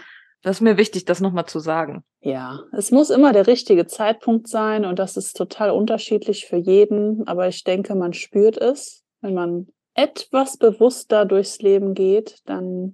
Das 0.45 0.57
ist 0.57 0.61
mir 0.61 0.77
wichtig, 0.77 1.05
das 1.05 1.21
nochmal 1.21 1.47
zu 1.47 1.57
sagen. 1.57 2.03
Ja, 2.21 2.59
es 2.71 2.91
muss 2.91 3.09
immer 3.09 3.33
der 3.33 3.47
richtige 3.47 3.87
Zeitpunkt 3.87 4.47
sein 4.47 4.85
und 4.85 4.99
das 4.99 5.17
ist 5.17 5.35
total 5.35 5.71
unterschiedlich 5.71 6.45
für 6.45 6.57
jeden, 6.57 7.27
aber 7.27 7.47
ich 7.47 7.63
denke, 7.63 7.95
man 7.95 8.13
spürt 8.13 8.55
es. 8.55 9.03
Wenn 9.21 9.33
man 9.33 9.69
etwas 9.95 10.57
bewusster 10.57 11.25
durchs 11.25 11.63
Leben 11.63 11.95
geht, 11.95 12.43
dann 12.45 12.93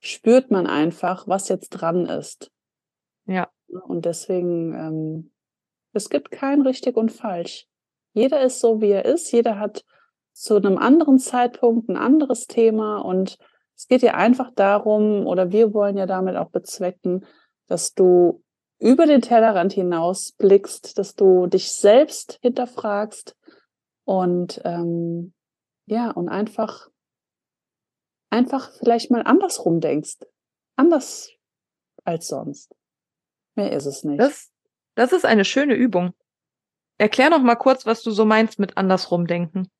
spürt 0.00 0.50
man 0.50 0.66
einfach, 0.66 1.28
was 1.28 1.50
jetzt 1.50 1.68
dran 1.68 2.06
ist. 2.06 2.50
Ja. 3.26 3.50
Und 3.66 4.06
deswegen, 4.06 4.72
ähm, 4.72 5.32
es 5.92 6.08
gibt 6.08 6.30
kein 6.30 6.62
richtig 6.62 6.96
und 6.96 7.12
falsch. 7.12 7.66
Jeder 8.14 8.40
ist 8.40 8.60
so, 8.60 8.80
wie 8.80 8.92
er 8.92 9.04
ist. 9.04 9.30
Jeder 9.30 9.58
hat 9.58 9.84
zu 10.32 10.56
einem 10.56 10.78
anderen 10.78 11.18
Zeitpunkt 11.18 11.90
ein 11.90 11.98
anderes 11.98 12.46
Thema 12.46 13.00
und 13.00 13.36
es 13.78 13.86
geht 13.86 14.02
ja 14.02 14.14
einfach 14.14 14.50
darum, 14.56 15.28
oder 15.28 15.52
wir 15.52 15.72
wollen 15.72 15.96
ja 15.96 16.06
damit 16.06 16.34
auch 16.34 16.50
bezwecken, 16.50 17.24
dass 17.68 17.94
du 17.94 18.42
über 18.80 19.06
den 19.06 19.22
Tellerrand 19.22 19.72
hinaus 19.72 20.32
blickst, 20.32 20.98
dass 20.98 21.14
du 21.14 21.46
dich 21.46 21.70
selbst 21.70 22.40
hinterfragst 22.42 23.36
und 24.04 24.60
ähm, 24.64 25.32
ja, 25.86 26.10
und 26.10 26.28
einfach, 26.28 26.88
einfach 28.30 28.72
vielleicht 28.78 29.12
mal 29.12 29.22
andersrum 29.22 29.80
denkst. 29.80 30.18
Anders 30.74 31.30
als 32.04 32.26
sonst. 32.26 32.74
Mehr 33.54 33.72
ist 33.72 33.86
es 33.86 34.02
nicht. 34.02 34.20
Das, 34.20 34.50
das 34.96 35.12
ist 35.12 35.24
eine 35.24 35.44
schöne 35.44 35.74
Übung. 35.74 36.14
Erklär 36.98 37.30
noch 37.30 37.42
mal 37.42 37.54
kurz, 37.54 37.86
was 37.86 38.02
du 38.02 38.10
so 38.10 38.24
meinst 38.24 38.58
mit 38.58 38.76
andersrum 38.76 39.28
denken. 39.28 39.70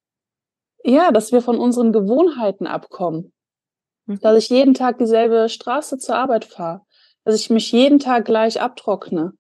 Ja, 0.85 1.11
dass 1.11 1.33
wir 1.33 1.43
von 1.43 1.59
unseren 1.59 1.93
Gewohnheiten 1.93 2.69
abkommen. 2.69 3.33
Mhm. 4.09 4.21
Dass 4.21 4.37
ich 4.37 4.49
jeden 4.49 4.75
Tag 4.75 4.99
dieselbe 4.99 5.49
Straße 5.49 5.99
zur 5.99 6.17
Arbeit 6.17 6.45
fahre. 6.45 6.83
Dass 7.25 7.37
ich 7.37 7.51
mich 7.51 7.71
jeden 7.71 8.01
Tag 8.01 8.25
gleich 8.25 8.61
abtrockne. 8.61 9.35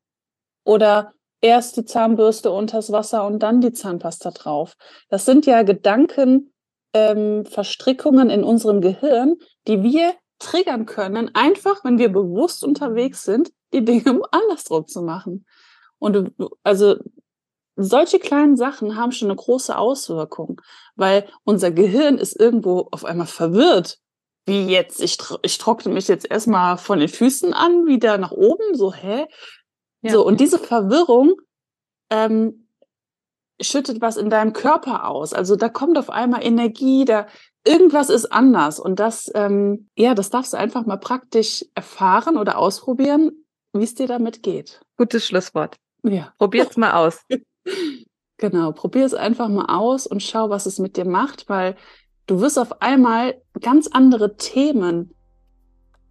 Oder 0.64 1.12
erst 1.40 1.76
die 1.76 1.84
Zahnbürste 1.84 2.50
unters 2.50 2.92
Wasser 2.92 3.26
und 3.26 3.42
dann 3.42 3.60
die 3.60 3.72
Zahnpasta 3.72 4.30
drauf. 4.30 4.76
Das 5.08 5.24
sind 5.24 5.46
ja 5.46 5.62
Gedanken, 5.62 6.52
ähm, 6.92 7.44
Verstrickungen 7.46 8.30
in 8.30 8.44
unserem 8.44 8.80
Gehirn, 8.80 9.36
die 9.66 9.82
wir 9.82 10.14
triggern 10.38 10.86
können, 10.86 11.30
einfach 11.34 11.84
wenn 11.84 11.98
wir 11.98 12.12
bewusst 12.12 12.64
unterwegs 12.64 13.24
sind, 13.24 13.52
die 13.72 13.84
Dinge 13.84 14.20
andersrum 14.30 14.86
zu 14.86 15.02
machen. 15.02 15.46
Und 15.98 16.32
also 16.62 16.96
solche 17.76 18.18
kleinen 18.18 18.56
Sachen 18.56 18.96
haben 18.96 19.12
schon 19.12 19.28
eine 19.28 19.36
große 19.36 19.76
Auswirkung, 19.76 20.60
weil 20.96 21.28
unser 21.44 21.70
Gehirn 21.70 22.18
ist 22.18 22.38
irgendwo 22.38 22.88
auf 22.90 23.04
einmal 23.04 23.26
verwirrt. 23.26 23.98
Wie 24.48 24.66
jetzt? 24.66 25.00
Ich, 25.00 25.18
ich 25.42 25.58
trockne 25.58 25.92
mich 25.92 26.08
jetzt 26.08 26.28
erstmal 26.28 26.78
von 26.78 26.98
den 26.98 27.08
Füßen 27.08 27.52
an, 27.54 27.86
wieder 27.86 28.18
nach 28.18 28.32
oben, 28.32 28.74
so, 28.74 28.92
hä? 28.92 29.26
Ja. 30.02 30.12
So, 30.12 30.26
und 30.26 30.40
diese 30.40 30.58
Verwirrung 30.58 31.34
ähm, 32.10 32.68
schüttet 33.60 34.00
was 34.00 34.16
in 34.16 34.30
deinem 34.30 34.52
Körper 34.52 35.08
aus. 35.08 35.32
Also 35.32 35.56
da 35.56 35.68
kommt 35.68 35.98
auf 35.98 36.10
einmal 36.10 36.44
Energie, 36.44 37.04
da 37.04 37.26
irgendwas 37.64 38.08
ist 38.08 38.26
anders. 38.26 38.80
Und 38.80 39.00
das, 39.00 39.30
ähm, 39.34 39.88
ja, 39.96 40.14
das 40.14 40.30
darfst 40.30 40.52
du 40.52 40.56
einfach 40.56 40.86
mal 40.86 40.98
praktisch 40.98 41.64
erfahren 41.74 42.36
oder 42.36 42.58
ausprobieren, 42.58 43.44
wie 43.72 43.84
es 43.84 43.94
dir 43.94 44.06
damit 44.06 44.42
geht. 44.42 44.80
Gutes 44.96 45.26
Schlusswort. 45.26 45.76
Ja. 46.02 46.32
Probiert's 46.38 46.76
mal 46.76 46.92
aus. 46.92 47.20
Genau, 48.40 48.70
probier 48.70 49.04
es 49.04 49.14
einfach 49.14 49.48
mal 49.48 49.64
aus 49.64 50.06
und 50.06 50.22
schau, 50.22 50.48
was 50.48 50.66
es 50.66 50.78
mit 50.78 50.96
dir 50.96 51.04
macht, 51.04 51.48
weil 51.48 51.74
du 52.28 52.40
wirst 52.40 52.58
auf 52.58 52.80
einmal 52.80 53.42
ganz 53.60 53.88
andere 53.88 54.36
Themen 54.36 55.14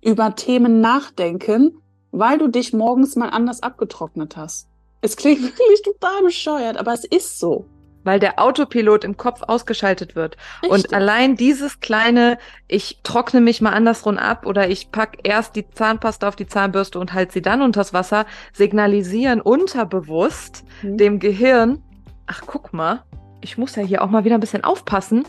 über 0.01 0.36
Themen 0.36 0.82
nachdenken, 0.82 1.77
weil 2.12 2.38
du 2.38 2.47
dich 2.47 2.73
morgens 2.73 3.15
mal 3.15 3.30
anders 3.30 3.63
abgetrocknet 3.63 4.36
hast. 4.36 4.67
Es 5.01 5.15
klingt 5.15 5.41
wirklich 5.43 5.82
total 5.84 6.23
bescheuert, 6.23 6.77
aber 6.77 6.93
es 6.93 7.06
ist 7.06 7.39
so. 7.39 7.65
Weil 8.03 8.19
der 8.19 8.39
Autopilot 8.39 9.03
im 9.03 9.17
Kopf 9.17 9.41
ausgeschaltet 9.45 10.15
wird. 10.15 10.38
Und 10.63 10.71
Richtig. 10.71 10.93
allein 10.95 11.36
dieses 11.36 11.82
kleine, 11.82 12.38
ich 12.69 13.01
trockne 13.03 13.41
mich 13.41 13.60
mal 13.60 13.73
andersrum 13.73 14.17
ab 14.17 14.45
oder 14.45 14.69
ich 14.69 14.91
pack 14.91 15.17
erst 15.23 15.58
die 15.58 15.69
Zahnpasta 15.69 16.27
auf 16.27 16.38
die 16.38 16.47
Zahnbürste 16.47 16.99
und 16.99 17.13
halte 17.13 17.34
sie 17.34 17.41
dann 17.41 17.62
unters 17.62 17.93
Wasser, 17.93 18.25
signalisieren 18.53 19.41
unterbewusst 19.41 20.63
Mhm. 20.84 20.97
dem 20.97 21.19
Gehirn, 21.19 21.84
ach 22.27 22.43
guck 22.45 22.71
mal, 22.71 23.03
ich 23.41 23.58
muss 23.58 23.75
ja 23.75 23.84
hier 23.84 24.01
auch 24.03 24.10
mal 24.10 24.23
wieder 24.23 24.36
ein 24.36 24.41
bisschen 24.41 24.63
aufpassen. 24.63 25.25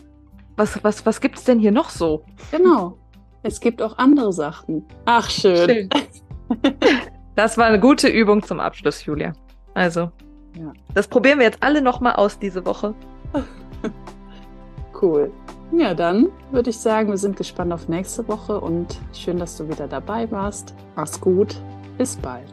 Was, 0.59 0.83
was, 0.83 1.07
was 1.07 1.21
gibt's 1.21 1.45
denn 1.45 1.61
hier 1.61 1.71
noch 1.71 1.89
so? 1.89 2.25
Genau. 2.51 2.99
Es 3.45 3.61
gibt 3.61 3.81
auch 3.81 3.97
andere 3.97 4.33
Sachen. 4.33 4.85
Ach, 5.07 5.31
schön. 5.31 5.89
Das 7.37 7.57
war 7.57 7.67
eine 7.67 7.79
gute 7.79 8.09
Übung 8.09 8.43
zum 8.43 8.59
Abschluss, 8.59 9.05
Julia. 9.05 9.33
Also, 9.75 10.11
Ja. 10.57 10.73
das 10.95 11.07
probieren 11.07 11.39
wir 11.39 11.47
jetzt 11.47 11.63
alle 11.63 11.81
nochmal 11.81 12.15
aus 12.17 12.37
diese 12.39 12.67
Woche. 12.67 12.95
Cool. 15.01 15.31
Ja, 15.71 15.95
dann 15.95 16.27
würde 16.51 16.71
ich 16.71 16.79
sagen, 16.79 17.11
wir 17.11 17.19
sind 17.19 17.37
gespannt 17.37 17.73
auf 17.73 17.87
nächste 17.89 18.27
Woche 18.27 18.59
und 18.61 18.99
schön, 19.13 19.39
dass 19.39 19.57
du 19.57 19.69
wieder 19.69 19.87
dabei 19.87 20.29
warst. 20.33 20.75
Mach's 20.97 21.21
gut. 21.21 21.55
Bis 21.99 22.17
bald. 22.17 22.51